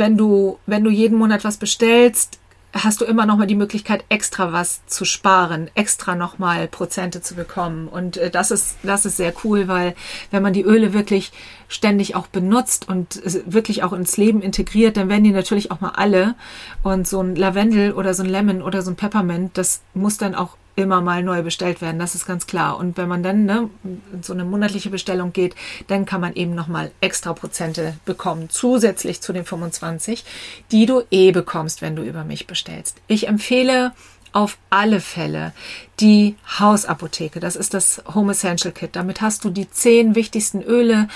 wenn 0.00 0.16
du, 0.16 0.58
wenn 0.66 0.82
du 0.82 0.90
jeden 0.90 1.18
Monat 1.18 1.44
was 1.44 1.58
bestellst, 1.58 2.40
hast 2.72 3.00
du 3.00 3.04
immer 3.04 3.26
noch 3.26 3.36
mal 3.36 3.46
die 3.46 3.56
Möglichkeit, 3.56 4.04
extra 4.08 4.52
was 4.52 4.86
zu 4.86 5.04
sparen, 5.04 5.70
extra 5.74 6.14
noch 6.14 6.38
mal 6.38 6.68
Prozente 6.68 7.20
zu 7.20 7.34
bekommen. 7.34 7.88
Und 7.88 8.16
äh, 8.16 8.30
das 8.30 8.50
ist, 8.50 8.76
das 8.82 9.04
ist 9.04 9.16
sehr 9.16 9.32
cool, 9.44 9.68
weil 9.68 9.94
wenn 10.30 10.42
man 10.42 10.52
die 10.52 10.62
Öle 10.62 10.92
wirklich 10.92 11.32
ständig 11.68 12.14
auch 12.14 12.28
benutzt 12.28 12.88
und 12.88 13.20
wirklich 13.46 13.82
auch 13.82 13.92
ins 13.92 14.16
Leben 14.16 14.40
integriert, 14.40 14.96
dann 14.96 15.08
werden 15.08 15.24
die 15.24 15.32
natürlich 15.32 15.70
auch 15.70 15.80
mal 15.80 15.92
alle. 15.96 16.34
Und 16.82 17.06
so 17.06 17.20
ein 17.20 17.36
Lavendel 17.36 17.92
oder 17.92 18.14
so 18.14 18.22
ein 18.22 18.28
Lemon 18.28 18.62
oder 18.62 18.82
so 18.82 18.90
ein 18.90 18.96
Peppermint, 18.96 19.58
das 19.58 19.82
muss 19.94 20.16
dann 20.16 20.34
auch 20.34 20.56
immer 20.82 21.00
mal 21.00 21.22
neu 21.22 21.42
bestellt 21.42 21.80
werden, 21.80 21.98
das 21.98 22.14
ist 22.14 22.26
ganz 22.26 22.46
klar. 22.46 22.76
Und 22.76 22.96
wenn 22.96 23.08
man 23.08 23.22
dann 23.22 23.44
ne, 23.44 23.70
in 23.84 24.22
so 24.22 24.32
eine 24.32 24.44
monatliche 24.44 24.90
Bestellung 24.90 25.32
geht, 25.32 25.54
dann 25.88 26.06
kann 26.06 26.20
man 26.20 26.34
eben 26.34 26.54
nochmal 26.54 26.90
extra 27.00 27.32
Prozente 27.32 27.94
bekommen, 28.04 28.48
zusätzlich 28.50 29.20
zu 29.20 29.32
den 29.32 29.44
25, 29.44 30.24
die 30.72 30.86
du 30.86 31.02
eh 31.10 31.32
bekommst, 31.32 31.82
wenn 31.82 31.96
du 31.96 32.02
über 32.02 32.24
mich 32.24 32.46
bestellst. 32.46 32.98
Ich 33.06 33.28
empfehle 33.28 33.92
auf 34.32 34.58
alle 34.70 35.00
Fälle 35.00 35.52
die 35.98 36.36
Hausapotheke. 36.58 37.40
Das 37.40 37.56
ist 37.56 37.74
das 37.74 38.02
Home 38.14 38.32
Essential 38.32 38.72
Kit. 38.72 38.94
Damit 38.94 39.20
hast 39.20 39.44
du 39.44 39.50
die 39.50 39.68
zehn 39.70 40.14
wichtigsten 40.14 40.62
Öle, 40.62 41.08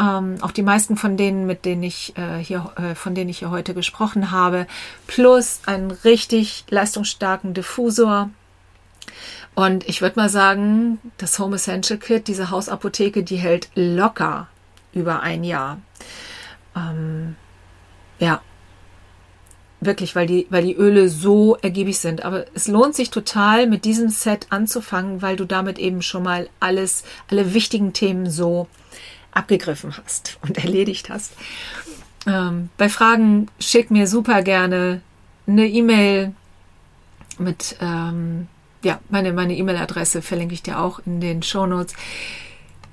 ähm, 0.00 0.36
auch 0.40 0.52
die 0.52 0.62
meisten 0.62 0.96
von 0.96 1.16
denen, 1.16 1.46
mit 1.46 1.64
denen 1.64 1.82
ich 1.82 2.16
äh, 2.16 2.38
hier, 2.38 2.72
äh, 2.76 2.94
von 2.94 3.14
denen 3.14 3.30
ich 3.30 3.40
hier 3.40 3.50
heute 3.50 3.74
gesprochen 3.74 4.30
habe, 4.30 4.66
plus 5.06 5.60
einen 5.66 5.90
richtig 5.90 6.64
leistungsstarken 6.70 7.54
Diffusor, 7.54 8.30
und 9.54 9.88
ich 9.88 10.00
würde 10.00 10.18
mal 10.18 10.28
sagen, 10.28 10.98
das 11.18 11.38
Home 11.38 11.56
Essential 11.56 11.98
Kit, 11.98 12.28
diese 12.28 12.50
Hausapotheke, 12.50 13.22
die 13.22 13.36
hält 13.36 13.68
locker 13.74 14.48
über 14.94 15.20
ein 15.20 15.44
Jahr. 15.44 15.80
Ähm, 16.74 17.36
ja, 18.18 18.40
wirklich, 19.80 20.16
weil 20.16 20.26
die, 20.26 20.46
weil 20.48 20.64
die 20.64 20.74
Öle 20.74 21.08
so 21.08 21.56
ergiebig 21.56 21.98
sind. 21.98 22.24
Aber 22.24 22.46
es 22.54 22.66
lohnt 22.68 22.94
sich 22.94 23.10
total, 23.10 23.66
mit 23.66 23.84
diesem 23.84 24.08
Set 24.08 24.46
anzufangen, 24.50 25.20
weil 25.20 25.36
du 25.36 25.44
damit 25.44 25.78
eben 25.78 26.02
schon 26.02 26.22
mal 26.22 26.48
alles, 26.60 27.04
alle 27.30 27.52
wichtigen 27.52 27.92
Themen 27.92 28.30
so 28.30 28.68
abgegriffen 29.32 29.94
hast 29.96 30.38
und 30.42 30.58
erledigt 30.58 31.10
hast. 31.10 31.32
Ähm, 32.26 32.70
bei 32.78 32.88
Fragen 32.88 33.48
schick 33.58 33.90
mir 33.90 34.06
super 34.06 34.42
gerne 34.42 35.02
eine 35.46 35.66
E-Mail 35.66 36.32
mit 37.38 37.76
ähm, 37.80 38.46
ja, 38.82 39.00
meine 39.10 39.32
meine 39.32 39.56
E-Mail-Adresse 39.56 40.22
verlinke 40.22 40.54
ich 40.54 40.62
dir 40.62 40.80
auch 40.80 41.00
in 41.06 41.20
den 41.20 41.42
Show 41.42 41.66
Notes. 41.66 41.94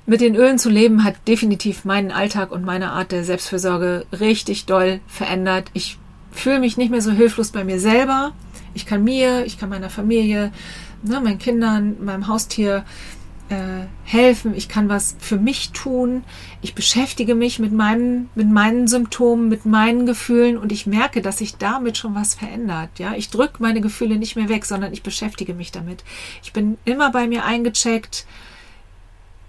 Mit 0.06 0.22
den 0.22 0.36
Ölen 0.36 0.58
zu 0.58 0.70
leben 0.70 1.04
hat 1.04 1.28
definitiv 1.28 1.86
meinen 1.86 2.12
Alltag 2.12 2.52
und 2.52 2.66
meine 2.66 2.92
Art 2.92 3.12
der 3.12 3.24
Selbstfürsorge 3.24 4.06
richtig 4.20 4.66
doll 4.66 5.02
verändert. 5.08 5.70
Ich 5.74 5.98
fühle 6.32 6.60
mich 6.60 6.78
nicht 6.78 6.90
mehr 6.90 7.02
so 7.02 7.12
hilflos 7.12 7.52
bei 7.52 7.64
mir 7.64 7.80
selber. 7.80 8.34
Ich 8.74 8.86
kann 8.86 9.04
mir, 9.04 9.46
ich 9.46 9.60
kann 9.60 9.70
meiner 9.70 9.90
Familie, 9.90 10.52
ne, 11.04 11.22
meinen 11.22 11.38
Kindern, 11.38 11.98
meinem 12.04 12.28
Haustier 12.28 12.86
äh, 13.50 13.88
helfen, 14.04 14.56
ich 14.56 14.70
kann 14.70 14.90
was 14.90 15.16
für 15.20 15.38
mich 15.38 15.72
tun, 15.72 16.24
ich 16.62 16.76
beschäftige 16.76 17.36
mich 17.36 17.58
mit, 17.60 17.72
meinem, 17.72 18.30
mit 18.36 18.50
meinen 18.50 18.88
Symptomen, 18.88 19.50
mit 19.50 19.66
meinen 19.66 20.06
Gefühlen 20.06 20.58
und 20.58 20.72
ich 20.72 20.86
merke, 20.86 21.22
dass 21.22 21.40
sich 21.40 21.58
damit 21.58 21.98
schon 21.98 22.16
was 22.16 22.36
verändert. 22.36 22.90
Ja, 22.98 23.16
ich 23.16 23.30
drücke 23.30 23.62
meine 23.62 23.82
Gefühle 23.82 24.18
nicht 24.18 24.36
mehr 24.36 24.50
weg, 24.50 24.66
sondern 24.66 24.94
ich 24.94 25.04
beschäftige 25.04 25.54
mich 25.54 25.72
damit. 25.72 26.04
Ich 26.44 26.54
bin 26.54 26.78
immer 26.86 27.12
bei 27.12 27.28
mir 27.28 27.44
eingecheckt. 27.44 28.26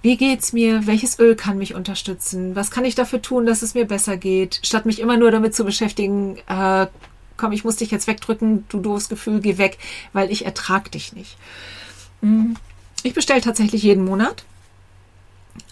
wie 0.02 0.16
geht's 0.16 0.54
mir? 0.54 0.86
Welches 0.86 1.18
Öl 1.18 1.36
kann 1.36 1.58
mich 1.58 1.74
unterstützen? 1.74 2.56
Was 2.56 2.70
kann 2.70 2.86
ich 2.86 2.94
dafür 2.94 3.20
tun, 3.20 3.44
dass 3.44 3.60
es 3.60 3.74
mir 3.74 3.84
besser 3.84 4.16
geht? 4.16 4.60
Statt 4.62 4.86
mich 4.86 5.00
immer 5.00 5.18
nur 5.18 5.30
damit 5.30 5.54
zu 5.54 5.64
beschäftigen, 5.64 6.38
äh, 6.48 6.86
komm, 7.36 7.52
ich 7.52 7.64
muss 7.64 7.76
dich 7.76 7.90
jetzt 7.90 8.06
wegdrücken, 8.06 8.64
du 8.70 8.80
doofes 8.80 9.10
Gefühl, 9.10 9.40
geh 9.40 9.58
weg, 9.58 9.78
weil 10.14 10.30
ich 10.30 10.46
ertrag 10.46 10.90
dich 10.90 11.12
nicht. 11.12 11.36
Hm. 12.22 12.56
Ich 13.02 13.14
bestelle 13.14 13.40
tatsächlich 13.40 13.82
jeden 13.82 14.04
Monat. 14.04 14.44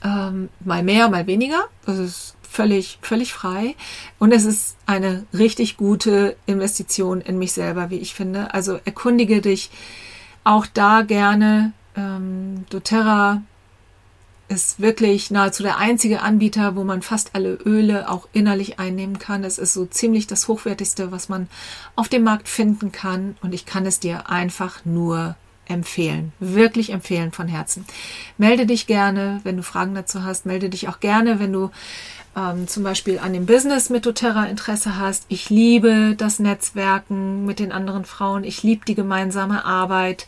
Ähm, 0.04 0.48
mal 0.64 0.82
mehr, 0.82 1.08
mal 1.08 1.26
weniger. 1.26 1.64
Das 1.86 1.98
ist 1.98 2.36
völlig, 2.42 2.98
völlig 3.02 3.32
frei. 3.32 3.74
Und 4.18 4.32
es 4.32 4.44
ist 4.44 4.76
eine 4.86 5.26
richtig 5.32 5.76
gute 5.76 6.36
Investition 6.46 7.20
in 7.20 7.38
mich 7.38 7.52
selber, 7.52 7.90
wie 7.90 7.98
ich 7.98 8.14
finde. 8.14 8.54
Also 8.54 8.80
erkundige 8.84 9.40
dich 9.40 9.70
auch 10.44 10.66
da 10.66 11.02
gerne. 11.02 11.72
Ähm, 11.96 12.64
doTERRA 12.70 13.42
ist 14.48 14.80
wirklich 14.80 15.30
nahezu 15.30 15.62
der 15.62 15.76
einzige 15.76 16.22
Anbieter, 16.22 16.74
wo 16.74 16.82
man 16.82 17.02
fast 17.02 17.34
alle 17.34 17.52
Öle 17.66 18.08
auch 18.08 18.28
innerlich 18.32 18.78
einnehmen 18.78 19.18
kann. 19.18 19.44
Es 19.44 19.58
ist 19.58 19.74
so 19.74 19.84
ziemlich 19.84 20.26
das 20.26 20.48
hochwertigste, 20.48 21.12
was 21.12 21.28
man 21.28 21.48
auf 21.96 22.08
dem 22.08 22.22
Markt 22.22 22.48
finden 22.48 22.90
kann. 22.90 23.36
Und 23.42 23.52
ich 23.52 23.66
kann 23.66 23.84
es 23.84 24.00
dir 24.00 24.30
einfach 24.30 24.84
nur 24.86 25.36
empfehlen. 25.68 26.32
Wirklich 26.40 26.90
empfehlen 26.90 27.32
von 27.32 27.48
Herzen. 27.48 27.84
Melde 28.36 28.66
dich 28.66 28.86
gerne, 28.86 29.40
wenn 29.44 29.56
du 29.56 29.62
Fragen 29.62 29.94
dazu 29.94 30.24
hast. 30.24 30.46
Melde 30.46 30.68
dich 30.68 30.88
auch 30.88 31.00
gerne, 31.00 31.38
wenn 31.38 31.52
du 31.52 31.70
ähm, 32.36 32.68
zum 32.68 32.82
Beispiel 32.82 33.18
an 33.18 33.32
dem 33.32 33.46
Business 33.46 33.90
mit 33.90 34.06
doTERRA 34.06 34.46
Interesse 34.46 34.96
hast. 34.96 35.24
Ich 35.28 35.50
liebe 35.50 36.14
das 36.16 36.38
Netzwerken 36.38 37.46
mit 37.46 37.58
den 37.58 37.72
anderen 37.72 38.04
Frauen. 38.04 38.44
Ich 38.44 38.62
liebe 38.62 38.84
die 38.84 38.94
gemeinsame 38.94 39.64
Arbeit 39.64 40.26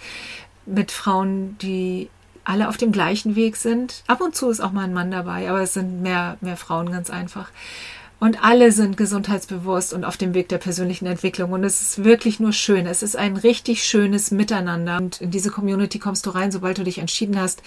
mit 0.67 0.91
Frauen, 0.93 1.57
die 1.59 2.09
alle 2.45 2.69
auf 2.69 2.77
dem 2.77 2.93
gleichen 2.93 3.37
Weg 3.37 3.57
sind. 3.57 4.03
Ab 4.07 4.21
und 4.21 4.35
zu 4.35 4.51
ist 4.51 4.61
auch 4.61 4.73
mal 4.73 4.85
ein 4.85 4.95
Mann 4.95 5.11
dabei, 5.11 5.49
aber 5.49 5.61
es 5.61 5.75
sind 5.75 6.03
mehr, 6.03 6.37
mehr 6.41 6.57
Frauen 6.57 6.91
ganz 6.91 7.11
einfach. 7.11 7.51
Und 8.21 8.45
alle 8.45 8.71
sind 8.71 8.99
gesundheitsbewusst 8.99 9.95
und 9.95 10.05
auf 10.05 10.19
dem 10.19 10.35
Weg 10.35 10.51
der 10.51 10.59
persönlichen 10.59 11.07
Entwicklung. 11.07 11.53
Und 11.53 11.65
es 11.65 11.81
ist 11.81 12.05
wirklich 12.05 12.39
nur 12.39 12.53
schön. 12.53 12.87
Es 12.87 13.03
ist 13.03 13.17
ein 13.17 13.39
richtig 13.39 13.83
schönes 13.83 14.31
Miteinander. 14.31 14.99
Und 14.99 15.23
in 15.23 15.31
diese 15.31 15.51
Community 15.51 15.99
kommst 15.99 16.27
du 16.27 16.31
rein, 16.31 16.53
sobald 16.53 16.77
du 16.77 16.85
dich 16.85 16.99
entschieden 16.99 17.41
hast, 17.41 17.63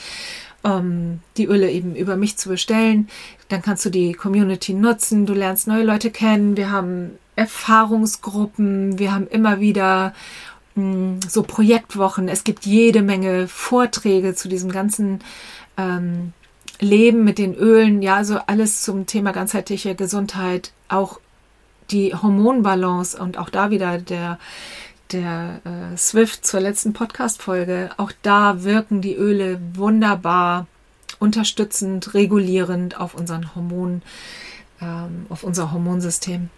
ähm, 0.64 1.22
die 1.38 1.46
Öle 1.46 1.72
eben 1.72 1.96
über 1.96 2.18
mich 2.18 2.38
zu 2.38 2.50
bestellen. 2.50 3.10
Dann 3.50 3.64
kannst 3.64 3.84
du 3.84 3.90
die 3.90 4.14
Community 4.14 4.76
nutzen. 4.76 5.26
Du 5.26 5.34
lernst 5.34 5.66
neue 5.66 5.84
Leute 5.84 6.12
kennen. 6.12 6.56
Wir 6.56 6.70
haben 6.70 7.18
Erfahrungsgruppen. 7.36 9.00
Wir 9.00 9.12
haben 9.12 9.26
immer 9.26 9.60
wieder 9.60 10.14
hm, 10.76 11.20
so 11.28 11.42
Projektwochen. 11.42 12.28
Es 12.28 12.44
gibt 12.44 12.68
jede 12.68 13.02
Menge 13.02 13.48
Vorträge 13.48 14.36
zu 14.36 14.50
diesem 14.50 14.72
ganzen 14.72 15.22
ähm, 15.78 16.34
Leben 16.80 17.24
mit 17.24 17.38
den 17.38 17.56
Ölen. 17.56 18.02
Ja, 18.02 18.16
also 18.16 18.40
alles 18.48 18.82
zum 18.82 19.06
Thema 19.06 19.32
ganzheitliche 19.32 19.96
Gesundheit. 19.96 20.72
Auch 20.90 21.20
die 21.92 22.14
Hormonbalance 22.14 23.18
und 23.18 23.38
auch 23.38 23.50
da 23.50 23.70
wieder 23.70 23.98
der 23.98 24.40
der 25.12 25.62
äh, 25.64 25.98
Swift 25.98 26.46
zur 26.46 26.60
letzten 26.60 26.94
Podcast-Folge. 26.94 27.92
Auch 27.98 28.12
da 28.24 28.64
wirken 28.64 29.02
die 29.02 29.16
Öle 29.16 29.60
wunderbar 29.76 30.68
unterstützend, 31.20 32.14
regulierend 32.14 33.00
auf 33.00 33.14
unseren 33.14 33.56
Hormon, 33.56 34.02
ähm, 34.82 35.26
auf 35.30 35.44
unser 35.44 35.72
Hormonsystem. 35.72 36.50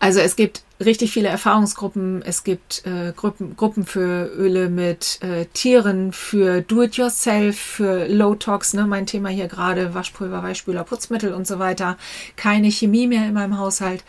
Also 0.00 0.20
es 0.20 0.36
gibt 0.36 0.62
richtig 0.84 1.12
viele 1.12 1.28
Erfahrungsgruppen. 1.28 2.22
Es 2.22 2.44
gibt 2.44 2.86
äh, 2.86 3.12
Gruppen, 3.14 3.56
Gruppen 3.56 3.84
für 3.84 4.30
Öle 4.36 4.68
mit 4.68 5.18
äh, 5.22 5.46
Tieren, 5.46 6.12
für 6.12 6.60
Do-it-yourself, 6.60 7.58
für 7.58 8.06
Low-Tox, 8.06 8.74
ne, 8.74 8.86
mein 8.86 9.06
Thema 9.06 9.28
hier 9.28 9.48
gerade, 9.48 9.94
Waschpulver, 9.94 10.42
Weichspüler, 10.42 10.84
Putzmittel 10.84 11.34
und 11.34 11.46
so 11.46 11.58
weiter. 11.58 11.96
Keine 12.36 12.70
Chemie 12.70 13.06
mehr 13.06 13.26
in 13.26 13.34
meinem 13.34 13.58
Haushalt. 13.58 14.04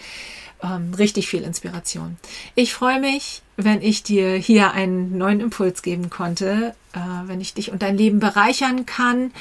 Ähm, 0.61 0.93
richtig 0.97 1.29
viel 1.29 1.43
Inspiration. 1.43 2.17
Ich 2.53 2.73
freue 2.73 2.99
mich, 2.99 3.41
wenn 3.55 3.81
ich 3.81 4.03
dir 4.03 4.33
hier 4.35 4.71
einen 4.71 5.17
neuen 5.17 5.39
Impuls 5.39 5.81
geben 5.81 6.09
konnte, 6.09 6.75
äh, 6.93 6.99
wenn 7.27 7.39
ich 7.39 7.53
dich 7.53 7.71
und 7.71 7.81
dein 7.81 7.97
Leben 7.97 8.19
bereichern 8.19 8.85
kann 8.85 9.31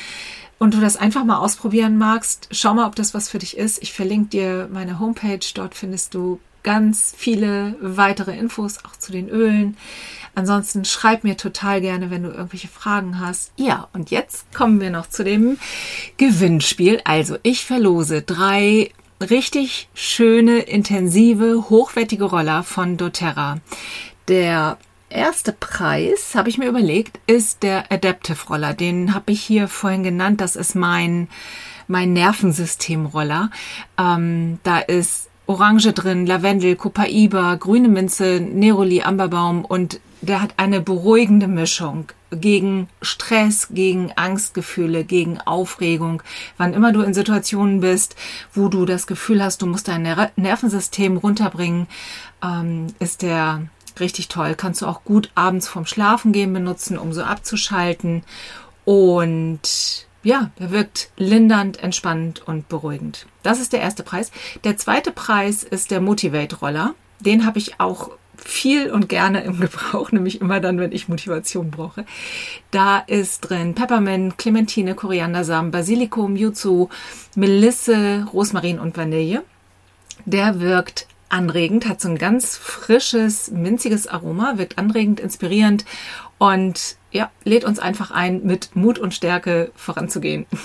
und 0.59 0.75
du 0.75 0.81
das 0.81 0.97
einfach 0.97 1.25
mal 1.25 1.39
ausprobieren 1.39 1.99
magst, 1.99 2.49
schau 2.51 2.75
mal, 2.75 2.87
ob 2.87 2.97
das 2.97 3.15
was 3.15 3.29
für 3.29 3.39
dich 3.39 3.57
ist. 3.57 3.83
Ich 3.83 3.93
verlinke 3.93 4.31
dir 4.31 4.69
meine 4.73 4.99
Homepage. 4.99 5.41
Dort 5.55 5.75
findest 5.75 6.15
du 6.15 6.41
ganz 6.63 7.15
viele 7.17 7.77
weitere 7.81 8.37
Infos 8.37 8.85
auch 8.85 8.97
zu 8.97 9.13
den 9.13 9.29
Ölen. 9.29 9.77
Ansonsten 10.35 10.85
schreib 10.85 11.25
mir 11.25 11.37
total 11.37 11.81
gerne, 11.81 12.11
wenn 12.11 12.25
du 12.25 12.31
irgendwelche 12.31 12.69
Fragen 12.69 13.21
hast. 13.21 13.53
Ja, 13.57 13.89
und 13.93 14.11
jetzt 14.11 14.53
kommen 14.53 14.81
wir 14.81 14.91
noch 14.91 15.09
zu 15.09 15.25
dem 15.25 15.59
Gewinnspiel. 16.17 17.01
Also 17.05 17.39
ich 17.43 17.65
verlose 17.65 18.23
drei 18.23 18.91
richtig 19.21 19.89
schöne, 19.95 20.59
intensive, 20.61 21.71
hochwertige 21.71 22.25
Roller 22.25 22.63
von 22.63 22.97
doTERRA. 22.97 23.59
Der 24.29 24.79
erste 25.11 25.53
Preis, 25.53 26.35
habe 26.35 26.49
ich 26.49 26.59
mir 26.59 26.69
überlegt, 26.69 27.21
ist 27.27 27.63
der 27.63 27.91
Adaptive 27.91 28.47
Roller. 28.49 28.75
Den 28.75 29.15
habe 29.15 29.33
ich 29.33 29.43
hier 29.43 29.69
vorhin 29.69 30.03
genannt. 30.03 30.41
Das 30.41 30.57
ist 30.57 30.75
mein, 30.75 31.29
mein 31.87 32.13
Nervensystemroller. 32.13 33.51
Ähm, 33.99 34.59
da 34.63 34.79
ist 34.79 35.29
Orange 35.47 35.93
drin, 35.95 36.27
Lavendel, 36.27 36.77
Copaiba, 36.77 37.55
grüne 37.55 37.89
Minze, 37.89 38.41
Neroli, 38.41 39.03
Amberbaum 39.03 39.65
und 39.65 40.01
der 40.21 40.43
hat 40.43 40.55
eine 40.57 40.81
beruhigende 40.81 41.47
Mischung 41.47 42.09
gegen 42.31 42.89
Stress, 43.01 43.69
gegen 43.71 44.13
Angstgefühle, 44.17 45.05
gegen 45.05 45.41
Aufregung. 45.41 46.23
Wann 46.57 46.75
immer 46.75 46.93
du 46.93 47.03
in 47.03 47.15
Situationen 47.15 47.81
bist, 47.81 48.17
wo 48.53 48.69
du 48.69 48.85
das 48.85 49.07
Gefühl 49.07 49.43
hast, 49.43 49.63
du 49.63 49.67
musst 49.67 49.89
dein 49.89 50.03
Nervensystem 50.37 51.17
runterbringen, 51.17 51.87
ähm, 52.43 52.89
ist 52.99 53.23
der 53.23 53.63
richtig 54.01 54.29
toll. 54.29 54.55
Kannst 54.57 54.83
du 54.83 54.87
auch 54.87 55.05
gut 55.05 55.31
abends 55.35 55.69
vorm 55.69 55.87
Schlafengehen 55.87 56.53
benutzen, 56.53 56.99
um 56.99 57.13
so 57.13 57.23
abzuschalten. 57.23 58.23
Und 58.85 60.07
ja, 60.23 60.51
er 60.59 60.71
wirkt 60.71 61.11
lindernd, 61.17 61.83
entspannend 61.83 62.47
und 62.47 62.69
beruhigend. 62.69 63.27
Das 63.43 63.61
ist 63.61 63.73
der 63.73 63.81
erste 63.81 64.03
Preis. 64.03 64.31
Der 64.65 64.77
zweite 64.77 65.13
Preis 65.13 65.63
ist 65.63 65.91
der 65.91 66.01
Motivate 66.01 66.57
Roller. 66.57 66.95
Den 67.21 67.47
habe 67.47 67.59
ich 67.59 67.81
auch 67.81 68.11
viel 68.37 68.91
und 68.91 69.09
gerne 69.09 69.43
im 69.43 69.61
Gebrauch, 69.61 70.13
nämlich 70.13 70.41
immer 70.41 70.61
dann, 70.61 70.79
wenn 70.79 70.93
ich 70.93 71.09
Motivation 71.09 71.71
brauche. 71.71 72.05
Da 72.71 72.99
ist 72.99 73.41
drin 73.41 73.75
Peppermint, 73.75 74.39
Clementine, 74.39 74.95
Koriandersamen, 74.95 75.71
Basilikum, 75.71 76.37
Yuzu, 76.37 76.89
Melisse, 77.35 78.27
Rosmarin 78.33 78.79
und 78.79 78.97
Vanille. 78.97 79.43
Der 80.25 80.61
wirkt 80.61 81.07
anregend, 81.29 81.87
hat 81.89 82.01
so 82.01 82.09
ein 82.09 82.19
ganz 82.19 82.57
frisches, 82.57 83.51
minziges 83.51 84.07
Aroma, 84.07 84.59
wirkt 84.59 84.79
anregend, 84.79 85.21
inspirierend 85.21 85.85
und 86.39 86.97
ja, 87.11 87.31
lädt 87.45 87.65
uns 87.65 87.79
einfach 87.79 88.11
ein, 88.11 88.45
mit 88.45 88.77
Mut 88.77 88.99
und 88.99 89.15
Stärke 89.15 89.73
voranzugehen. 89.75 90.47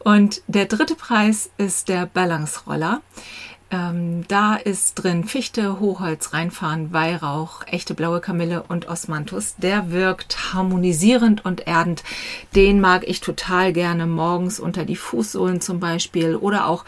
Und 0.00 0.42
der 0.48 0.66
dritte 0.66 0.96
Preis 0.96 1.48
ist 1.56 1.88
der 1.88 2.04
Balance 2.04 2.60
Roller. 2.66 3.00
Ähm, 3.70 4.24
da 4.28 4.54
ist 4.54 4.94
drin 4.94 5.24
Fichte, 5.24 5.80
Hochholz, 5.80 6.32
Reinfahren, 6.32 6.92
Weihrauch, 6.92 7.62
echte 7.66 7.94
blaue 7.94 8.20
Kamille 8.20 8.62
und 8.68 8.86
Osmanthus. 8.86 9.56
Der 9.56 9.90
wirkt 9.90 10.52
harmonisierend 10.52 11.44
und 11.44 11.66
erdend. 11.66 12.04
Den 12.54 12.80
mag 12.80 13.08
ich 13.08 13.20
total 13.20 13.72
gerne 13.72 14.06
morgens 14.06 14.60
unter 14.60 14.84
die 14.84 14.94
Fußsohlen 14.94 15.60
zum 15.60 15.80
Beispiel 15.80 16.36
oder 16.36 16.66
auch 16.66 16.84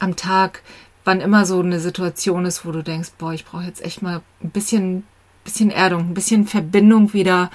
am 0.00 0.16
Tag, 0.16 0.62
wann 1.08 1.22
immer 1.22 1.46
so 1.46 1.58
eine 1.60 1.80
Situation 1.80 2.44
ist, 2.44 2.66
wo 2.66 2.70
du 2.70 2.82
denkst, 2.82 3.12
boah, 3.16 3.32
ich 3.32 3.46
brauche 3.46 3.64
jetzt 3.64 3.82
echt 3.82 4.02
mal 4.02 4.20
ein 4.44 4.50
bisschen, 4.50 5.04
bisschen 5.42 5.70
Erdung, 5.70 6.10
ein 6.10 6.14
bisschen 6.14 6.46
Verbindung 6.46 7.14
wieder 7.14 7.50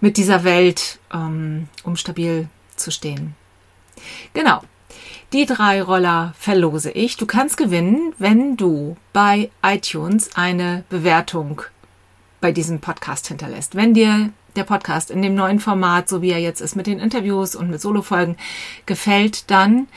mit 0.00 0.16
dieser 0.16 0.42
Welt, 0.42 0.98
ähm, 1.14 1.68
um 1.84 1.94
stabil 1.94 2.48
zu 2.74 2.90
stehen. 2.90 3.36
Genau. 4.34 4.62
Die 5.32 5.46
drei 5.46 5.80
Roller 5.80 6.34
verlose 6.40 6.90
ich. 6.90 7.16
Du 7.16 7.24
kannst 7.24 7.56
gewinnen, 7.56 8.14
wenn 8.18 8.56
du 8.56 8.96
bei 9.12 9.52
iTunes 9.62 10.34
eine 10.34 10.82
Bewertung 10.88 11.62
bei 12.40 12.50
diesem 12.50 12.80
Podcast 12.80 13.28
hinterlässt. 13.28 13.76
Wenn 13.76 13.94
dir 13.94 14.30
der 14.56 14.64
Podcast 14.64 15.10
in 15.10 15.22
dem 15.22 15.34
neuen 15.34 15.60
Format, 15.60 16.08
so 16.08 16.22
wie 16.22 16.30
er 16.30 16.40
jetzt 16.40 16.60
ist, 16.60 16.76
mit 16.76 16.86
den 16.86 16.98
Interviews 16.98 17.54
und 17.54 17.70
mit 17.70 17.80
Solofolgen 17.80 18.36
gefällt, 18.86 19.50
dann 19.50 19.88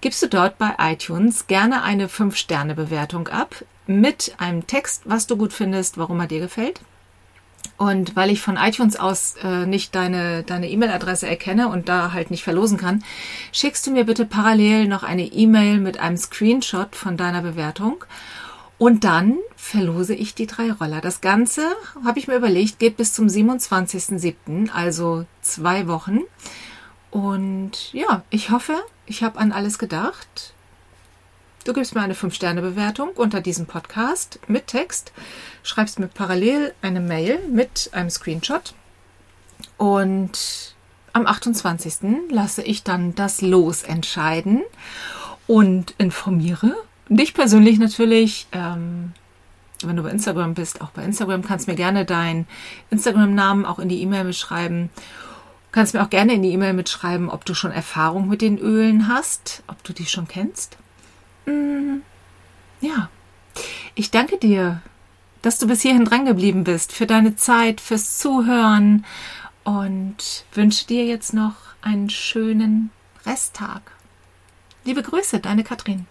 gibst 0.00 0.22
du 0.22 0.28
dort 0.28 0.58
bei 0.58 0.74
iTunes 0.78 1.46
gerne 1.46 1.82
eine 1.82 2.08
5-Sterne-Bewertung 2.08 3.28
ab 3.28 3.64
mit 3.86 4.34
einem 4.38 4.66
Text, 4.66 5.02
was 5.04 5.26
du 5.26 5.36
gut 5.36 5.52
findest, 5.52 5.98
warum 5.98 6.20
er 6.20 6.26
dir 6.26 6.40
gefällt. 6.40 6.80
Und 7.76 8.14
weil 8.16 8.30
ich 8.30 8.40
von 8.40 8.56
iTunes 8.56 8.96
aus 8.96 9.36
äh, 9.42 9.66
nicht 9.66 9.94
deine 9.94 10.42
deine 10.42 10.70
E-Mail-Adresse 10.70 11.26
erkenne 11.26 11.68
und 11.68 11.88
da 11.88 12.12
halt 12.12 12.30
nicht 12.30 12.44
verlosen 12.44 12.78
kann, 12.78 13.02
schickst 13.52 13.86
du 13.86 13.90
mir 13.90 14.04
bitte 14.04 14.26
parallel 14.26 14.86
noch 14.86 15.02
eine 15.02 15.24
E-Mail 15.24 15.78
mit 15.78 15.98
einem 15.98 16.16
Screenshot 16.16 16.94
von 16.94 17.16
deiner 17.16 17.42
Bewertung. 17.42 18.04
Und 18.80 19.04
dann 19.04 19.36
verlose 19.56 20.14
ich 20.14 20.34
die 20.34 20.46
drei 20.46 20.72
Roller. 20.72 21.02
Das 21.02 21.20
Ganze, 21.20 21.70
habe 22.02 22.18
ich 22.18 22.28
mir 22.28 22.36
überlegt, 22.36 22.78
geht 22.78 22.96
bis 22.96 23.12
zum 23.12 23.26
27.07., 23.26 24.70
also 24.70 25.26
zwei 25.42 25.86
Wochen. 25.86 26.20
Und 27.10 27.92
ja, 27.92 28.22
ich 28.30 28.48
hoffe, 28.48 28.74
ich 29.04 29.22
habe 29.22 29.38
an 29.38 29.52
alles 29.52 29.78
gedacht. 29.78 30.54
Du 31.64 31.74
gibst 31.74 31.94
mir 31.94 32.00
eine 32.00 32.14
5-Sterne-Bewertung 32.14 33.10
unter 33.16 33.42
diesem 33.42 33.66
Podcast 33.66 34.40
mit 34.46 34.68
Text, 34.68 35.12
schreibst 35.62 35.98
mir 35.98 36.08
parallel 36.08 36.72
eine 36.80 37.00
Mail 37.00 37.38
mit 37.50 37.90
einem 37.92 38.08
Screenshot 38.08 38.72
und 39.76 40.74
am 41.12 41.26
28. 41.26 42.30
lasse 42.30 42.62
ich 42.62 42.82
dann 42.82 43.14
das 43.14 43.42
Los 43.42 43.82
entscheiden 43.82 44.62
und 45.46 45.94
informiere 45.98 46.76
dich 47.16 47.34
persönlich 47.34 47.78
natürlich. 47.78 48.46
Ähm, 48.52 49.12
wenn 49.82 49.96
du 49.96 50.02
bei 50.02 50.10
Instagram 50.10 50.54
bist, 50.54 50.80
auch 50.80 50.90
bei 50.90 51.02
Instagram 51.04 51.42
kannst 51.42 51.66
mir 51.66 51.74
gerne 51.74 52.04
deinen 52.04 52.46
Instagram-Namen 52.90 53.64
auch 53.64 53.78
in 53.78 53.88
die 53.88 54.02
E-Mail 54.02 54.24
mitschreiben. 54.24 54.90
Kannst 55.72 55.94
mir 55.94 56.02
auch 56.02 56.10
gerne 56.10 56.34
in 56.34 56.42
die 56.42 56.52
E-Mail 56.52 56.72
mitschreiben, 56.72 57.30
ob 57.30 57.44
du 57.44 57.54
schon 57.54 57.70
Erfahrung 57.70 58.28
mit 58.28 58.42
den 58.42 58.58
Ölen 58.58 59.08
hast, 59.08 59.62
ob 59.68 59.82
du 59.84 59.92
die 59.92 60.06
schon 60.06 60.28
kennst. 60.28 60.76
Mm, 61.46 61.98
ja, 62.80 63.08
ich 63.94 64.10
danke 64.10 64.36
dir, 64.36 64.82
dass 65.42 65.58
du 65.58 65.66
bis 65.66 65.80
hierhin 65.80 66.04
dran 66.04 66.26
geblieben 66.26 66.64
bist, 66.64 66.92
für 66.92 67.06
deine 67.06 67.36
Zeit, 67.36 67.80
fürs 67.80 68.18
Zuhören 68.18 69.06
und 69.64 70.44
wünsche 70.52 70.86
dir 70.86 71.06
jetzt 71.06 71.32
noch 71.32 71.54
einen 71.80 72.10
schönen 72.10 72.90
Resttag. 73.24 73.92
Liebe 74.84 75.02
Grüße, 75.02 75.40
deine 75.40 75.64
Katrin. 75.64 76.06